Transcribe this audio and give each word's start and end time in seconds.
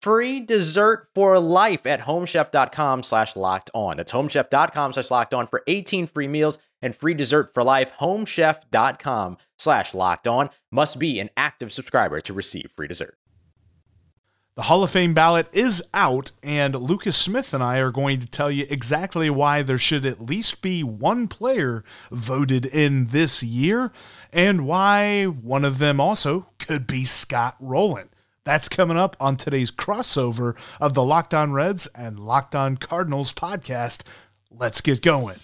free 0.00 0.40
dessert 0.40 1.08
for 1.14 1.38
life 1.38 1.86
at 1.86 2.00
homechef.com 2.00 3.02
slash 3.02 3.36
locked 3.36 3.70
on. 3.74 3.96
That's 3.96 4.12
homechef.com 4.12 4.92
slash 4.92 5.10
locked 5.10 5.34
on 5.34 5.46
for 5.46 5.62
18 5.66 6.06
free 6.06 6.28
meals 6.28 6.58
and 6.82 6.94
free 6.94 7.14
dessert 7.14 7.52
for 7.54 7.62
life. 7.62 7.92
Homechef.com 8.00 9.36
slash 9.58 9.94
locked 9.94 10.26
on 10.26 10.50
must 10.70 10.98
be 10.98 11.20
an 11.20 11.30
active 11.36 11.72
subscriber 11.72 12.20
to 12.22 12.32
receive 12.32 12.70
free 12.74 12.88
dessert. 12.88 13.16
The 14.56 14.64
Hall 14.64 14.84
of 14.84 14.90
Fame 14.90 15.14
ballot 15.14 15.46
is 15.54 15.82
out, 15.94 16.32
and 16.42 16.74
Lucas 16.74 17.16
Smith 17.16 17.54
and 17.54 17.62
I 17.62 17.78
are 17.78 17.90
going 17.90 18.20
to 18.20 18.26
tell 18.26 18.50
you 18.50 18.66
exactly 18.68 19.30
why 19.30 19.62
there 19.62 19.78
should 19.78 20.04
at 20.04 20.20
least 20.20 20.60
be 20.60 20.82
one 20.82 21.28
player 21.28 21.82
voted 22.10 22.66
in 22.66 23.06
this 23.06 23.42
year, 23.42 23.90
and 24.34 24.66
why 24.66 25.24
one 25.24 25.64
of 25.64 25.78
them 25.78 25.98
also 25.98 26.48
could 26.58 26.86
be 26.86 27.06
Scott 27.06 27.56
Rolen. 27.58 28.09
That's 28.44 28.70
coming 28.70 28.96
up 28.96 29.16
on 29.20 29.36
today's 29.36 29.70
crossover 29.70 30.56
of 30.80 30.94
the 30.94 31.02
Locked 31.02 31.34
On 31.34 31.52
Reds 31.52 31.86
and 31.88 32.18
Locked 32.18 32.54
On 32.54 32.76
Cardinals 32.76 33.32
podcast. 33.32 34.02
Let's 34.50 34.80
get 34.80 35.02
going. 35.02 35.36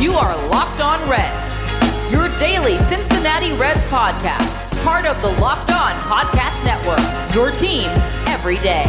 You 0.00 0.14
are 0.14 0.48
Locked 0.48 0.80
On 0.80 1.08
Reds, 1.08 2.10
your 2.10 2.34
daily 2.38 2.78
Cincinnati 2.78 3.52
Reds 3.52 3.84
podcast, 3.86 4.82
part 4.84 5.06
of 5.06 5.20
the 5.20 5.28
Locked 5.40 5.70
On 5.70 5.92
Podcast 6.02 6.64
Network, 6.64 7.34
your 7.34 7.50
team 7.50 7.90
every 8.26 8.56
day. 8.58 8.84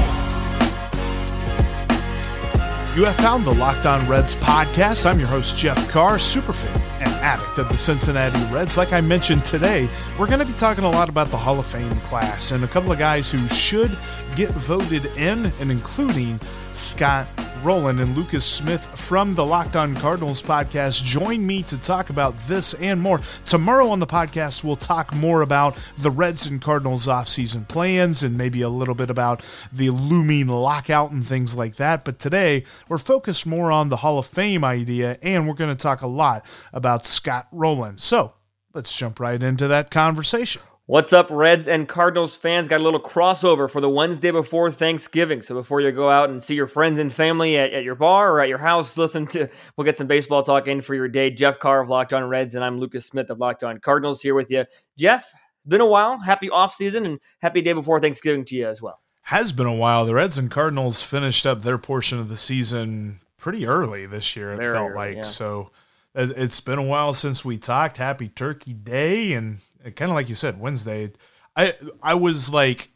You 2.95 3.03
have 3.05 3.15
found 3.17 3.45
the 3.45 3.53
Locked 3.53 3.85
On 3.85 4.07
Reds 4.07 4.35
podcast. 4.35 5.05
I'm 5.05 5.19
your 5.19 5.27
host, 5.27 5.57
Jeff 5.57 5.89
Carr, 5.89 6.17
superfan 6.17 6.88
addict 7.21 7.57
of 7.57 7.69
the 7.69 7.77
Cincinnati 7.77 8.39
Reds. 8.53 8.77
Like 8.77 8.93
I 8.93 9.01
mentioned 9.01 9.45
today, 9.45 9.89
we're 10.17 10.27
going 10.27 10.39
to 10.39 10.45
be 10.45 10.53
talking 10.53 10.83
a 10.83 10.89
lot 10.89 11.09
about 11.09 11.27
the 11.27 11.37
Hall 11.37 11.59
of 11.59 11.65
Fame 11.65 11.99
class 12.01 12.51
and 12.51 12.63
a 12.63 12.67
couple 12.67 12.91
of 12.91 12.99
guys 12.99 13.29
who 13.31 13.47
should 13.47 13.97
get 14.35 14.49
voted 14.51 15.05
in, 15.17 15.47
and 15.59 15.71
including 15.71 16.39
Scott 16.71 17.27
Rolen 17.63 17.99
and 17.99 18.15
Lucas 18.15 18.45
Smith 18.45 18.85
from 18.97 19.35
the 19.35 19.45
Locked 19.45 19.75
On 19.75 19.95
Cardinals 19.95 20.41
podcast. 20.41 21.03
Join 21.03 21.45
me 21.45 21.63
to 21.63 21.77
talk 21.77 22.09
about 22.09 22.35
this 22.47 22.73
and 22.75 23.01
more. 23.01 23.19
Tomorrow 23.45 23.89
on 23.89 23.99
the 23.99 24.07
podcast, 24.07 24.63
we'll 24.63 24.75
talk 24.75 25.13
more 25.13 25.41
about 25.41 25.77
the 25.97 26.11
Reds 26.11 26.45
and 26.45 26.61
Cardinals 26.61 27.07
offseason 27.07 27.67
plans 27.67 28.23
and 28.23 28.37
maybe 28.37 28.61
a 28.61 28.69
little 28.69 28.95
bit 28.95 29.09
about 29.09 29.43
the 29.71 29.89
looming 29.89 30.47
lockout 30.47 31.11
and 31.11 31.27
things 31.27 31.55
like 31.55 31.75
that. 31.75 32.05
But 32.05 32.19
today, 32.19 32.63
we're 32.87 32.97
focused 32.97 33.45
more 33.45 33.71
on 33.71 33.89
the 33.89 33.97
Hall 33.97 34.19
of 34.19 34.25
Fame 34.25 34.63
idea, 34.63 35.17
and 35.21 35.47
we're 35.47 35.53
going 35.53 35.75
to 35.75 35.81
talk 35.81 36.01
a 36.01 36.07
lot 36.07 36.45
about 36.71 37.05
Scott 37.05 37.47
Rolen. 37.51 37.97
So 37.97 38.33
let's 38.73 38.95
jump 38.95 39.19
right 39.19 39.41
into 39.41 39.67
that 39.67 39.91
conversation. 39.91 40.61
What's 40.89 41.13
up, 41.13 41.27
Reds 41.29 41.67
and 41.67 41.87
Cardinals 41.87 42.35
fans? 42.35 42.67
Got 42.67 42.81
a 42.81 42.83
little 42.83 42.99
crossover 42.99 43.69
for 43.69 43.79
the 43.79 43.87
Wednesday 43.87 44.31
before 44.31 44.71
Thanksgiving. 44.71 45.43
So 45.43 45.53
before 45.53 45.81
you 45.81 45.91
go 45.91 46.09
out 46.09 46.31
and 46.31 46.41
see 46.41 46.55
your 46.55 46.65
friends 46.65 46.97
and 46.97 47.13
family 47.13 47.59
at, 47.59 47.73
at 47.73 47.83
your 47.83 47.93
bar 47.93 48.31
or 48.31 48.41
at 48.41 48.49
your 48.49 48.57
house, 48.57 48.97
listen 48.97 49.27
to 49.27 49.47
we'll 49.77 49.85
get 49.85 49.99
some 49.99 50.07
baseball 50.07 50.41
talk 50.41 50.67
in 50.67 50.81
for 50.81 50.95
your 50.95 51.07
day. 51.07 51.29
Jeff 51.29 51.59
Carr 51.59 51.81
of 51.81 51.89
Locked 51.89 52.11
On 52.11 52.23
Reds, 52.23 52.55
and 52.55 52.65
I'm 52.65 52.79
Lucas 52.79 53.05
Smith 53.05 53.29
of 53.29 53.37
Locked 53.37 53.63
On 53.63 53.79
Cardinals 53.79 54.19
here 54.19 54.33
with 54.33 54.49
you. 54.49 54.65
Jeff, 54.97 55.31
been 55.67 55.79
a 55.79 55.85
while. 55.85 56.17
Happy 56.17 56.49
off 56.49 56.73
season 56.73 57.05
and 57.05 57.19
happy 57.39 57.61
day 57.61 57.73
before 57.73 58.01
Thanksgiving 58.01 58.43
to 58.45 58.55
you 58.55 58.67
as 58.67 58.81
well. 58.81 58.99
Has 59.21 59.51
been 59.51 59.67
a 59.67 59.75
while. 59.75 60.07
The 60.07 60.15
Reds 60.15 60.39
and 60.39 60.49
Cardinals 60.49 61.03
finished 61.03 61.45
up 61.45 61.61
their 61.61 61.77
portion 61.77 62.17
of 62.17 62.29
the 62.29 62.37
season 62.37 63.19
pretty 63.37 63.67
early 63.67 64.07
this 64.07 64.35
year. 64.35 64.53
It 64.53 64.57
Very 64.57 64.73
felt 64.73 64.89
early, 64.89 64.97
like 64.97 65.17
yeah. 65.17 65.21
so. 65.21 65.69
Uh, 66.15 66.29
it's 66.35 66.59
been 66.59 66.79
a 66.79 66.83
while 66.83 67.13
since 67.13 67.45
we 67.45 67.59
talked. 67.59 67.97
Happy 67.97 68.27
Turkey 68.27 68.73
Day 68.73 69.33
and 69.33 69.59
kind 69.83 70.11
of 70.11 70.15
like 70.15 70.29
you 70.29 70.35
said, 70.35 70.59
Wednesday. 70.59 71.11
I 71.55 71.73
I 72.01 72.13
was 72.15 72.49
like 72.49 72.91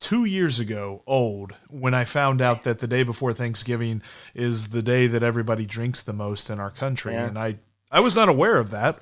two 0.00 0.24
years 0.24 0.58
ago 0.58 1.02
old 1.06 1.54
when 1.68 1.94
I 1.94 2.04
found 2.04 2.40
out 2.40 2.64
that 2.64 2.80
the 2.80 2.88
day 2.88 3.02
before 3.02 3.32
Thanksgiving 3.32 4.02
is 4.34 4.68
the 4.68 4.82
day 4.82 5.06
that 5.06 5.22
everybody 5.22 5.64
drinks 5.64 6.02
the 6.02 6.12
most 6.12 6.50
in 6.50 6.58
our 6.58 6.70
country, 6.70 7.14
yeah. 7.14 7.26
and 7.26 7.38
I 7.38 7.58
I 7.90 8.00
was 8.00 8.16
not 8.16 8.28
aware 8.28 8.58
of 8.58 8.70
that. 8.70 8.98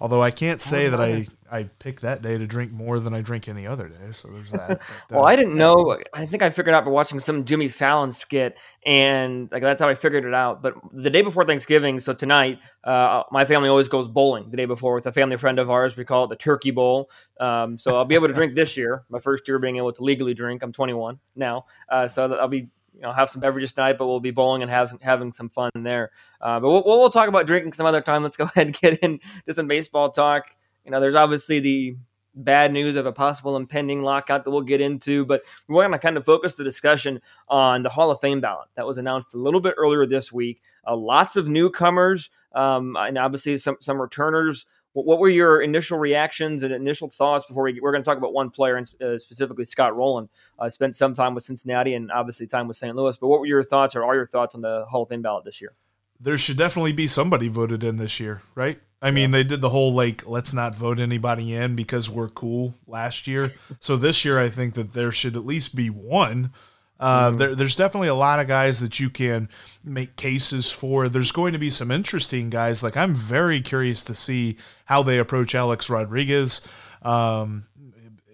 Although 0.00 0.22
I 0.22 0.32
can't 0.32 0.60
say 0.60 0.88
that 0.88 1.00
I 1.00 1.26
I 1.52 1.64
picked 1.64 2.00
that 2.00 2.22
day 2.22 2.38
to 2.38 2.46
drink 2.46 2.72
more 2.72 2.98
than 2.98 3.12
I 3.12 3.20
drink 3.20 3.46
any 3.46 3.66
other 3.66 3.86
day. 3.86 4.12
So 4.12 4.28
there's 4.28 4.50
that. 4.52 4.68
But, 4.68 4.80
uh, 4.80 4.84
well, 5.10 5.26
I 5.26 5.36
didn't 5.36 5.54
know. 5.54 5.98
I 6.14 6.24
think 6.24 6.42
I 6.42 6.48
figured 6.48 6.74
out 6.74 6.86
by 6.86 6.90
watching 6.90 7.20
some 7.20 7.44
Jimmy 7.44 7.68
Fallon 7.68 8.10
skit, 8.10 8.56
and 8.86 9.50
like 9.52 9.62
that's 9.62 9.82
how 9.82 9.88
I 9.88 9.94
figured 9.94 10.24
it 10.24 10.32
out. 10.32 10.62
But 10.62 10.74
the 10.92 11.10
day 11.10 11.20
before 11.20 11.44
Thanksgiving, 11.44 12.00
so 12.00 12.14
tonight, 12.14 12.58
uh, 12.84 13.24
my 13.30 13.44
family 13.44 13.68
always 13.68 13.88
goes 13.88 14.08
bowling 14.08 14.50
the 14.50 14.56
day 14.56 14.64
before 14.64 14.94
with 14.94 15.06
a 15.06 15.12
family 15.12 15.36
friend 15.36 15.58
of 15.58 15.68
ours. 15.68 15.94
We 15.94 16.06
call 16.06 16.24
it 16.24 16.28
the 16.28 16.36
Turkey 16.36 16.70
Bowl. 16.70 17.10
Um, 17.38 17.76
so 17.76 17.96
I'll 17.96 18.06
be 18.06 18.14
able 18.14 18.28
to 18.28 18.34
drink 18.34 18.54
this 18.54 18.78
year. 18.78 19.04
My 19.10 19.20
first 19.20 19.46
year 19.46 19.58
being 19.58 19.76
able 19.76 19.92
to 19.92 20.02
legally 20.02 20.32
drink. 20.32 20.62
I'm 20.62 20.72
21 20.72 21.20
now, 21.36 21.66
uh, 21.90 22.08
so 22.08 22.32
I'll 22.32 22.48
be 22.48 22.70
you 22.94 23.00
know 23.02 23.12
have 23.12 23.28
some 23.28 23.40
beverages 23.40 23.74
tonight, 23.74 23.98
but 23.98 24.06
we'll 24.06 24.20
be 24.20 24.30
bowling 24.30 24.62
and 24.62 24.70
have, 24.70 24.96
having 25.02 25.32
some 25.32 25.50
fun 25.50 25.70
there. 25.74 26.12
Uh, 26.40 26.60
but 26.60 26.70
we'll, 26.70 26.82
we'll 26.84 27.10
talk 27.10 27.28
about 27.28 27.46
drinking 27.46 27.74
some 27.74 27.84
other 27.84 28.00
time. 28.00 28.22
Let's 28.22 28.38
go 28.38 28.44
ahead 28.56 28.68
and 28.68 28.80
get 28.80 28.98
into 29.00 29.20
some 29.52 29.66
baseball 29.66 30.10
talk. 30.10 30.46
You 30.84 30.90
know, 30.90 31.00
there's 31.00 31.14
obviously 31.14 31.60
the 31.60 31.96
bad 32.34 32.72
news 32.72 32.96
of 32.96 33.06
a 33.06 33.12
possible 33.12 33.56
impending 33.56 34.02
lockout 34.02 34.44
that 34.44 34.50
we'll 34.50 34.62
get 34.62 34.80
into, 34.80 35.24
but 35.24 35.42
we 35.68 35.74
want 35.74 35.92
to 35.92 35.98
kind 35.98 36.16
of 36.16 36.24
focus 36.24 36.54
the 36.54 36.64
discussion 36.64 37.20
on 37.48 37.82
the 37.82 37.88
Hall 37.88 38.10
of 38.10 38.20
Fame 38.20 38.40
ballot 38.40 38.68
that 38.74 38.86
was 38.86 38.98
announced 38.98 39.34
a 39.34 39.38
little 39.38 39.60
bit 39.60 39.74
earlier 39.76 40.06
this 40.06 40.32
week. 40.32 40.62
Uh, 40.86 40.96
lots 40.96 41.36
of 41.36 41.48
newcomers 41.48 42.30
um, 42.54 42.96
and 42.98 43.18
obviously 43.18 43.58
some 43.58 43.76
some 43.80 44.00
returners. 44.00 44.66
What, 44.94 45.06
what, 45.06 45.18
were 45.20 45.28
your 45.28 45.62
initial 45.62 45.98
reactions 45.98 46.62
and 46.62 46.72
initial 46.72 47.08
thoughts 47.08 47.46
before 47.46 47.64
we 47.64 47.80
we're 47.80 47.92
going 47.92 48.02
to 48.02 48.08
talk 48.08 48.18
about 48.18 48.34
one 48.34 48.50
player 48.50 48.76
and 48.76 48.90
uh, 49.02 49.18
specifically 49.18 49.64
Scott 49.64 49.96
Rolen? 49.96 50.28
Uh, 50.58 50.68
spent 50.68 50.96
some 50.96 51.14
time 51.14 51.34
with 51.34 51.44
Cincinnati 51.44 51.94
and 51.94 52.10
obviously 52.10 52.46
time 52.46 52.68
with 52.68 52.76
St. 52.76 52.94
Louis. 52.94 53.16
But 53.16 53.28
what 53.28 53.40
were 53.40 53.46
your 53.46 53.62
thoughts 53.62 53.96
or 53.96 54.04
are 54.04 54.14
your 54.14 54.26
thoughts 54.26 54.54
on 54.54 54.60
the 54.60 54.84
Hall 54.88 55.02
of 55.02 55.08
Fame 55.08 55.22
ballot 55.22 55.44
this 55.44 55.60
year? 55.60 55.74
There 56.20 56.38
should 56.38 56.58
definitely 56.58 56.92
be 56.92 57.06
somebody 57.06 57.48
voted 57.48 57.82
in 57.82 57.96
this 57.96 58.20
year, 58.20 58.42
right? 58.54 58.80
I 59.02 59.10
mean, 59.10 59.32
they 59.32 59.42
did 59.42 59.60
the 59.60 59.68
whole 59.68 59.92
like 59.92 60.26
let's 60.28 60.54
not 60.54 60.76
vote 60.76 61.00
anybody 61.00 61.54
in 61.54 61.74
because 61.74 62.08
we're 62.08 62.28
cool 62.28 62.74
last 62.86 63.26
year. 63.26 63.52
so 63.80 63.96
this 63.96 64.24
year, 64.24 64.38
I 64.38 64.48
think 64.48 64.74
that 64.74 64.92
there 64.92 65.10
should 65.10 65.34
at 65.34 65.44
least 65.44 65.74
be 65.74 65.90
one. 65.90 66.52
Uh, 67.00 67.30
mm-hmm. 67.30 67.38
there, 67.38 67.54
there's 67.56 67.74
definitely 67.74 68.06
a 68.06 68.14
lot 68.14 68.38
of 68.38 68.46
guys 68.46 68.78
that 68.78 69.00
you 69.00 69.10
can 69.10 69.48
make 69.82 70.14
cases 70.14 70.70
for. 70.70 71.08
There's 71.08 71.32
going 71.32 71.52
to 71.52 71.58
be 71.58 71.68
some 71.68 71.90
interesting 71.90 72.48
guys. 72.48 72.80
Like 72.80 72.96
I'm 72.96 73.14
very 73.14 73.60
curious 73.60 74.04
to 74.04 74.14
see 74.14 74.56
how 74.84 75.02
they 75.02 75.18
approach 75.18 75.56
Alex 75.56 75.90
Rodriguez. 75.90 76.60
Um, 77.02 77.66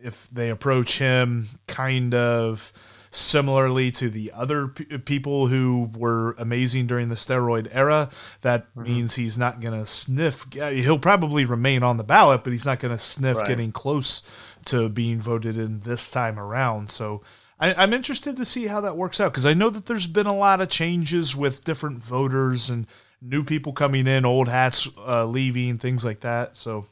if 0.03 0.29
they 0.31 0.51
approach 0.51 0.99
him 0.99 1.49
kind 1.67 2.15
of 2.15 2.73
similarly 3.19 3.91
to 3.93 4.09
the 4.09 4.33
other 4.33 4.69
p- 4.69 4.99
people 4.99 5.49
who 5.49 5.91
were 5.97 6.35
amazing 6.39 6.87
during 6.87 7.09
the 7.09 7.15
steroid 7.15 7.69
era. 7.73 8.11
That 8.43 8.69
mm-hmm. 8.71 8.83
means 8.83 9.15
he's 9.15 9.39
not 9.39 9.61
going 9.61 9.79
to 9.79 9.87
sniff. 9.87 10.47
He'll 10.53 10.99
probably 10.99 11.45
remain 11.45 11.83
on 11.83 11.97
the 11.97 12.05
ballot, 12.05 12.45
but 12.45 12.53
he's 12.53 12.67
not 12.67 12.81
going 12.81 12.97
to 12.97 13.03
sniff 13.03 13.39
right. 13.39 13.47
getting 13.47 13.73
close 13.73 14.23
to 14.67 14.89
being 14.89 15.21
voted 15.21 15.57
in 15.57 15.81
this 15.81 16.11
time 16.11 16.39
around. 16.39 16.91
So 16.91 17.23
I, 17.61 17.83
am 17.83 17.93
interested 17.93 18.37
to 18.37 18.45
see 18.45 18.67
how 18.67 18.81
that 18.83 18.97
works 18.97 19.21
out 19.21 19.33
because 19.33 19.47
I 19.47 19.55
know 19.55 19.71
that 19.71 19.87
there's 19.87 20.07
been 20.07 20.27
a 20.27 20.37
lot 20.37 20.61
of 20.61 20.69
changes 20.69 21.35
with 21.35 21.65
different 21.65 22.05
voters 22.05 22.71
and 22.71 22.87
new 23.21 23.43
people 23.43 23.73
coming 23.73 24.07
in, 24.07 24.25
old 24.25 24.49
hats 24.49 24.89
uh, 25.07 25.27
leaving, 25.27 25.79
things 25.79 26.05
like 26.05 26.21
that. 26.21 26.57
So 26.57 26.87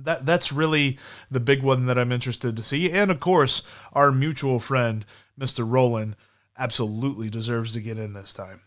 that 0.00 0.26
that's 0.26 0.52
really 0.52 0.98
the 1.30 1.40
big 1.40 1.62
one 1.62 1.86
that 1.86 1.98
I'm 1.98 2.12
interested 2.12 2.56
to 2.56 2.62
see. 2.62 2.90
And 2.90 3.10
of 3.10 3.20
course, 3.20 3.62
our 3.92 4.12
mutual 4.12 4.60
friend, 4.60 5.04
Mr. 5.38 5.64
Rolen, 5.68 6.16
absolutely 6.58 7.28
deserves 7.28 7.72
to 7.72 7.80
get 7.80 7.98
in 7.98 8.14
this 8.14 8.32
time. 8.32 8.62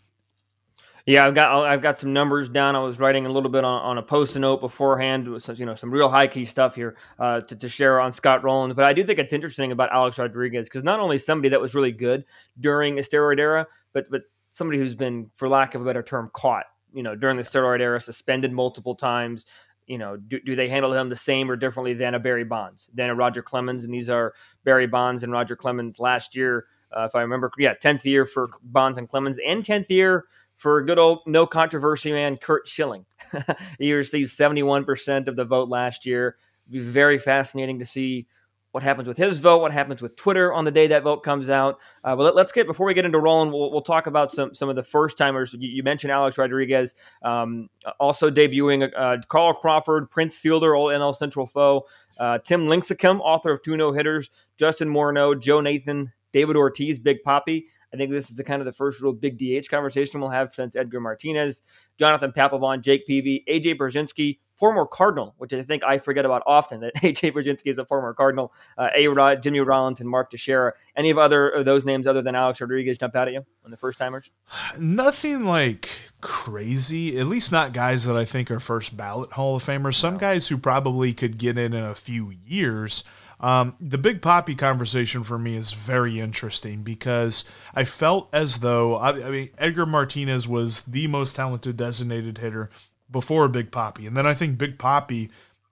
Yeah, 1.05 1.25
I've 1.25 1.33
got 1.33 1.65
I've 1.65 1.81
got 1.81 1.97
some 1.97 2.13
numbers 2.13 2.49
down. 2.49 2.75
I 2.75 2.79
was 2.79 2.99
writing 2.99 3.25
a 3.25 3.29
little 3.29 3.49
bit 3.49 3.63
on, 3.63 3.81
on 3.81 3.97
a 3.97 4.01
post-it 4.03 4.39
note 4.39 4.61
beforehand 4.61 5.27
with 5.27 5.41
some, 5.41 5.55
you 5.55 5.65
know 5.65 5.73
some 5.73 5.89
real 5.89 6.07
high 6.09 6.27
key 6.27 6.45
stuff 6.45 6.75
here 6.75 6.97
uh, 7.17 7.41
to, 7.41 7.55
to 7.55 7.67
share 7.67 7.99
on 7.99 8.11
Scott 8.11 8.43
Rolen. 8.43 8.73
But 8.73 8.85
I 8.85 8.93
do 8.93 9.03
think 9.03 9.17
it's 9.17 9.33
interesting 9.33 9.71
about 9.71 9.91
Alex 9.91 10.19
Rodriguez 10.19 10.67
because 10.67 10.83
not 10.83 10.99
only 10.99 11.17
somebody 11.17 11.49
that 11.49 11.61
was 11.61 11.73
really 11.73 11.93
good 11.93 12.25
during 12.59 12.99
a 12.99 13.01
steroid 13.01 13.39
era, 13.39 13.65
but 13.91 14.11
but 14.11 14.23
somebody 14.51 14.77
who's 14.77 14.93
been, 14.93 15.31
for 15.35 15.49
lack 15.49 15.73
of 15.73 15.81
a 15.81 15.85
better 15.85 16.03
term, 16.03 16.29
caught. 16.33 16.65
You 16.93 17.03
know, 17.03 17.15
during 17.15 17.37
the 17.37 17.43
steroid 17.43 17.81
era, 17.81 17.99
suspended 17.99 18.51
multiple 18.51 18.95
times. 18.95 19.45
You 19.89 19.97
know, 19.97 20.15
do, 20.15 20.39
do 20.39 20.55
they 20.55 20.69
handle 20.69 20.93
him 20.93 21.09
the 21.09 21.17
same 21.17 21.49
or 21.49 21.57
differently 21.57 21.93
than 21.93 22.13
a 22.13 22.19
Barry 22.19 22.45
Bonds, 22.45 22.89
than 22.93 23.09
a 23.09 23.15
Roger 23.15 23.41
Clemens? 23.41 23.83
And 23.83 23.93
these 23.93 24.09
are 24.09 24.33
Barry 24.63 24.87
Bonds 24.87 25.23
and 25.23 25.31
Roger 25.31 25.55
Clemens 25.55 25.99
last 25.99 26.35
year, 26.35 26.67
uh, 26.95 27.05
if 27.05 27.15
I 27.15 27.21
remember, 27.21 27.51
yeah, 27.57 27.73
tenth 27.73 28.05
year 28.05 28.25
for 28.25 28.49
Bonds 28.63 28.97
and 28.97 29.09
Clemens, 29.09 29.37
and 29.45 29.65
tenth 29.65 29.89
year 29.89 30.25
for 30.55 30.81
good 30.83 30.99
old 30.99 31.19
no 31.25 31.47
controversy 31.47 32.11
man 32.11 32.37
Curt 32.37 32.67
Schilling. 32.67 33.05
he 33.79 33.93
received 33.93 34.31
71% 34.31 35.27
of 35.27 35.35
the 35.35 35.45
vote 35.45 35.69
last 35.69 36.05
year. 36.05 36.37
It'd 36.69 36.85
be 36.85 36.91
very 36.91 37.17
fascinating 37.17 37.79
to 37.79 37.85
see 37.85 38.27
what 38.71 38.83
happens 38.83 39.07
with 39.07 39.17
his 39.17 39.39
vote, 39.39 39.59
what 39.59 39.71
happens 39.71 40.01
with 40.01 40.15
Twitter 40.15 40.53
on 40.53 40.63
the 40.63 40.71
day 40.71 40.87
that 40.87 41.03
vote 41.03 41.23
comes 41.23 41.49
out. 41.49 41.79
Uh, 42.03 42.15
but 42.15 42.35
let, 42.35 42.45
us 42.45 42.51
get 42.51 42.67
before 42.67 42.85
we 42.85 42.93
get 42.93 43.05
into 43.05 43.19
Rolen, 43.19 43.51
we'll, 43.51 43.71
we'll, 43.71 43.81
talk 43.81 44.07
about 44.07 44.29
some 44.29 44.53
some 44.53 44.69
of 44.69 44.75
the 44.75 44.83
first 44.83 45.17
timers. 45.17 45.53
You, 45.53 45.69
you, 45.69 45.83
mentioned 45.83 46.11
Alex 46.11 46.37
Rodriguez, 46.37 46.93
um, 47.23 47.69
also 47.99 48.29
debuting 48.29 48.89
uh, 48.95 49.17
Carl 49.27 49.53
Crawford, 49.53 50.11
Prince 50.11 50.37
Fielder, 50.37 50.75
old 50.75 50.91
NL 50.91 51.15
Central 51.15 51.47
foe, 51.47 51.85
uh, 52.19 52.37
Tim 52.39 52.67
Lincecum, 52.67 53.19
author 53.21 53.51
of 53.51 53.61
two 53.63 53.75
no 53.75 53.91
hitters, 53.91 54.29
Justin 54.57 54.89
Morneau, 54.89 55.39
Joe 55.39 55.61
Nathan, 55.61 56.11
David 56.31 56.55
Ortiz, 56.55 56.99
Big 56.99 57.17
Papi. 57.25 57.65
I 57.93 57.97
think 57.97 58.11
this 58.11 58.29
is 58.29 58.35
the 58.35 58.43
kind 58.43 58.61
of 58.61 58.65
the 58.65 58.73
first 58.73 59.01
real 59.01 59.13
big 59.13 59.37
DH 59.37 59.69
conversation 59.69 60.21
we'll 60.21 60.29
have 60.29 60.53
since 60.53 60.75
Edgar 60.75 60.99
Martinez, 60.99 61.61
Jonathan 61.97 62.31
Papelbon, 62.31 62.81
Jake 62.81 63.07
Peavy, 63.07 63.43
AJ 63.49 63.77
Pierzynski, 63.77 64.39
former 64.59 64.85
Cardinal, 64.85 65.33
which 65.37 65.53
I 65.53 65.63
think 65.63 65.83
I 65.83 65.97
forget 65.97 66.25
about 66.25 66.43
often 66.45 66.81
that 66.81 66.93
AJ 66.97 67.33
Pierzynski 67.33 67.67
is 67.67 67.79
a 67.79 67.85
former 67.85 68.13
Cardinal, 68.13 68.53
uh, 68.77 68.89
A 68.95 69.07
Rod, 69.07 69.41
Jimmy 69.41 69.61
Rollins, 69.61 70.01
and 70.01 70.09
Mark 70.09 70.29
Teixeira. 70.29 70.73
Any 70.95 71.09
of 71.09 71.17
other 71.17 71.49
of 71.49 71.65
those 71.65 71.85
names 71.85 72.05
other 72.05 72.21
than 72.21 72.35
Alex 72.35 72.61
Rodriguez 72.61 72.97
jump 72.97 73.15
out 73.15 73.27
at 73.27 73.33
you 73.33 73.45
on 73.63 73.71
the 73.71 73.77
first 73.77 73.97
timers? 73.97 74.29
Nothing 74.79 75.45
like 75.45 75.89
crazy, 76.21 77.17
at 77.17 77.27
least 77.27 77.51
not 77.51 77.73
guys 77.73 78.03
that 78.03 78.17
I 78.17 78.25
think 78.25 78.51
are 78.51 78.59
first 78.59 78.97
ballot 78.97 79.31
Hall 79.31 79.55
of 79.55 79.63
Famers. 79.63 79.95
Some 79.95 80.15
no. 80.15 80.19
guys 80.19 80.49
who 80.49 80.57
probably 80.57 81.13
could 81.13 81.37
get 81.37 81.57
in 81.57 81.73
in 81.73 81.83
a 81.83 81.95
few 81.95 82.33
years. 82.45 83.03
Um, 83.39 83.75
the 83.79 83.97
Big 83.97 84.21
Papi 84.21 84.57
conversation 84.57 85.23
for 85.23 85.37
me 85.37 85.55
is 85.55 85.71
very 85.71 86.19
interesting 86.19 86.83
because 86.83 87.45
I 87.73 87.85
felt 87.85 88.29
as 88.33 88.57
though 88.57 88.95
I, 88.95 89.09
I, 89.09 89.29
mean 89.29 89.49
Edgar 89.57 89.85
Martinez 89.85 90.47
was 90.47 90.81
the 90.81 91.07
most 91.07 91.35
talented 91.35 91.77
designated 91.77 92.39
hitter 92.39 92.69
before 93.09 93.47
Big 93.47 93.71
Papi, 93.71 94.05
and 94.05 94.15
then 94.17 94.27
I 94.27 94.33
think 94.33 94.57
Big 94.57 94.77
Poppy 94.77 95.29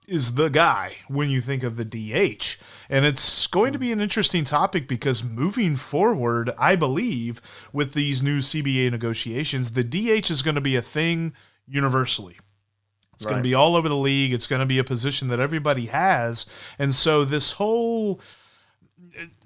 is 0.08 0.34
the 0.34 0.48
guy 0.48 0.96
when 1.08 1.28
you 1.28 1.40
think 1.40 1.62
of 1.62 1.76
the 1.76 1.84
DH. 1.84 2.56
And 2.88 3.04
it's 3.04 3.46
going 3.46 3.74
to 3.74 3.78
be 3.78 3.92
an 3.92 4.00
interesting 4.00 4.44
topic 4.44 4.88
because 4.88 5.22
moving 5.22 5.76
forward, 5.76 6.50
I 6.58 6.76
believe 6.76 7.42
with 7.72 7.92
these 7.92 8.22
new 8.22 8.38
CBA 8.38 8.90
negotiations, 8.90 9.72
the 9.72 9.84
DH 9.84 10.30
is 10.30 10.40
going 10.40 10.54
to 10.54 10.62
be 10.62 10.76
a 10.76 10.82
thing 10.82 11.34
universally. 11.66 12.38
It's 13.18 13.24
right. 13.24 13.32
going 13.32 13.42
to 13.42 13.48
be 13.48 13.54
all 13.54 13.74
over 13.74 13.88
the 13.88 13.96
league. 13.96 14.32
It's 14.32 14.46
going 14.46 14.60
to 14.60 14.66
be 14.66 14.78
a 14.78 14.84
position 14.84 15.26
that 15.26 15.40
everybody 15.40 15.86
has. 15.86 16.46
And 16.78 16.94
so 16.94 17.24
this 17.24 17.52
whole 17.52 18.20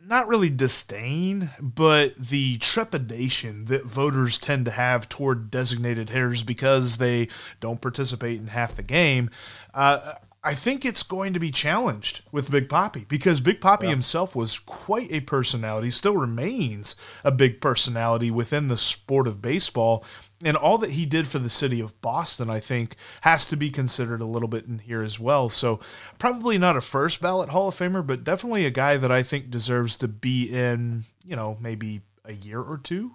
not 0.07 0.29
really 0.29 0.51
disdain, 0.51 1.49
but 1.59 2.15
the 2.19 2.59
trepidation 2.59 3.65
that 3.65 3.87
voters 3.87 4.37
tend 4.37 4.67
to 4.67 4.71
have 4.71 5.09
toward 5.09 5.51
designated 5.51 6.11
hitters 6.11 6.43
because 6.43 6.99
they 6.99 7.29
don't 7.61 7.81
participate 7.81 8.39
in 8.39 8.49
half 8.49 8.77
the 8.77 8.83
game. 8.83 9.31
Uh, 9.73 10.15
I 10.45 10.55
think 10.55 10.85
it's 10.85 11.05
going 11.05 11.35
to 11.35 11.41
be 11.41 11.53
challenged 11.53 12.23
with 12.33 12.51
Big 12.51 12.69
Papi 12.69 13.07
because 13.07 13.41
Big 13.41 13.61
Papi 13.61 13.85
yeah. 13.85 13.91
himself 13.91 14.35
was 14.35 14.59
quite 14.59 15.13
a 15.13 15.21
personality, 15.21 15.91
still 15.93 16.17
remains 16.17 16.97
a 17.23 17.31
big 17.31 17.61
personality 17.61 18.29
within 18.29 18.67
the 18.67 18.77
sport 18.77 19.29
of 19.29 19.41
baseball 19.41 20.05
and 20.43 20.57
all 20.57 20.79
that 20.79 20.91
he 20.91 21.07
did 21.07 21.29
for 21.29 21.39
the 21.39 21.49
city 21.49 21.81
of 21.81 22.01
Boston, 22.01 22.51
I 22.51 22.59
think, 22.59 22.97
has 23.21 23.47
to 23.47 23.57
be 23.57 23.71
considered 23.71 24.21
a 24.21 24.27
little 24.27 24.49
bit 24.49 24.67
in 24.67 24.81
here 24.81 25.03
as 25.03 25.21
well. 25.21 25.49
So, 25.49 25.79
probably 26.19 26.59
not 26.59 26.77
a 26.77 26.81
first 26.81 27.21
ballot 27.21 27.51
Hall 27.51 27.69
of 27.69 27.77
Famer, 27.77 28.05
but 28.05 28.25
definitely 28.25 28.67
a 28.67 28.71
guy 28.71 28.97
that 28.97 29.13
I 29.13 29.23
think 29.23 29.51
deserves 29.51 29.97
to 29.99 30.09
be 30.09 30.47
in, 30.53 31.05
you 31.25 31.37
know, 31.37 31.57
maybe 31.61 32.03
a 32.25 32.33
year 32.33 32.61
or 32.61 32.79
two. 32.79 33.15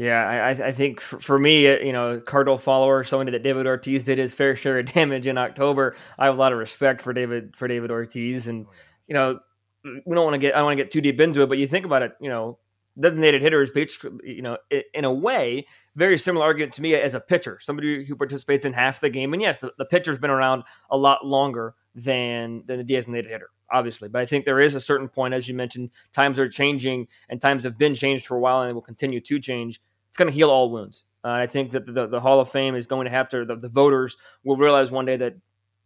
Yeah, 0.00 0.26
I, 0.26 0.68
I 0.68 0.72
think 0.72 0.98
for, 0.98 1.20
for 1.20 1.38
me, 1.38 1.68
uh, 1.68 1.76
you 1.76 1.92
know, 1.92 2.20
Cardinal 2.20 2.56
follower, 2.56 3.04
somebody 3.04 3.32
that 3.32 3.42
David 3.42 3.66
Ortiz 3.66 4.02
did 4.02 4.16
his 4.16 4.32
fair 4.32 4.56
share 4.56 4.78
of 4.78 4.86
damage 4.94 5.26
in 5.26 5.36
October. 5.36 5.94
I 6.18 6.24
have 6.24 6.36
a 6.36 6.38
lot 6.38 6.52
of 6.52 6.58
respect 6.58 7.02
for 7.02 7.12
David 7.12 7.54
for 7.54 7.68
David 7.68 7.90
Ortiz, 7.90 8.48
and 8.48 8.64
you 9.06 9.12
know, 9.12 9.40
we 9.84 10.14
don't 10.14 10.24
want 10.24 10.32
to 10.32 10.38
get 10.38 10.54
I 10.54 10.60
don't 10.60 10.68
want 10.68 10.78
to 10.78 10.84
get 10.84 10.90
too 10.90 11.02
deep 11.02 11.20
into 11.20 11.42
it, 11.42 11.50
but 11.50 11.58
you 11.58 11.66
think 11.66 11.84
about 11.84 12.00
it, 12.00 12.12
you 12.18 12.30
know, 12.30 12.58
designated 12.98 13.42
hitters, 13.42 13.72
pitch, 13.72 14.02
you 14.24 14.40
know, 14.40 14.56
in 14.94 15.04
a 15.04 15.12
way, 15.12 15.66
very 15.96 16.16
similar 16.16 16.46
argument 16.46 16.72
to 16.74 16.82
me 16.82 16.94
as 16.94 17.14
a 17.14 17.20
pitcher, 17.20 17.58
somebody 17.60 18.02
who 18.06 18.16
participates 18.16 18.64
in 18.64 18.72
half 18.72 19.00
the 19.00 19.10
game. 19.10 19.34
And 19.34 19.42
yes, 19.42 19.58
the, 19.58 19.70
the 19.76 19.84
pitcher's 19.84 20.18
been 20.18 20.30
around 20.30 20.62
a 20.90 20.96
lot 20.96 21.26
longer 21.26 21.74
than 21.94 22.62
than 22.64 22.78
the 22.78 22.84
designated 22.84 23.30
hitter, 23.30 23.50
obviously. 23.70 24.08
But 24.08 24.22
I 24.22 24.24
think 24.24 24.46
there 24.46 24.60
is 24.60 24.74
a 24.74 24.80
certain 24.80 25.10
point, 25.10 25.34
as 25.34 25.46
you 25.46 25.54
mentioned, 25.54 25.90
times 26.14 26.38
are 26.38 26.48
changing 26.48 27.08
and 27.28 27.38
times 27.38 27.64
have 27.64 27.76
been 27.76 27.94
changed 27.94 28.26
for 28.26 28.38
a 28.38 28.40
while 28.40 28.62
and 28.62 28.70
they 28.70 28.72
will 28.72 28.80
continue 28.80 29.20
to 29.20 29.38
change. 29.38 29.78
It's 30.10 30.16
going 30.16 30.28
to 30.28 30.34
heal 30.34 30.50
all 30.50 30.70
wounds. 30.70 31.04
Uh, 31.24 31.30
I 31.30 31.46
think 31.46 31.72
that 31.72 31.86
the, 31.86 32.06
the 32.06 32.20
Hall 32.20 32.40
of 32.40 32.50
Fame 32.50 32.74
is 32.74 32.86
going 32.86 33.04
to 33.04 33.10
have 33.10 33.28
to, 33.30 33.44
the, 33.44 33.56
the 33.56 33.68
voters 33.68 34.16
will 34.44 34.56
realize 34.56 34.90
one 34.90 35.06
day 35.06 35.16
that 35.16 35.36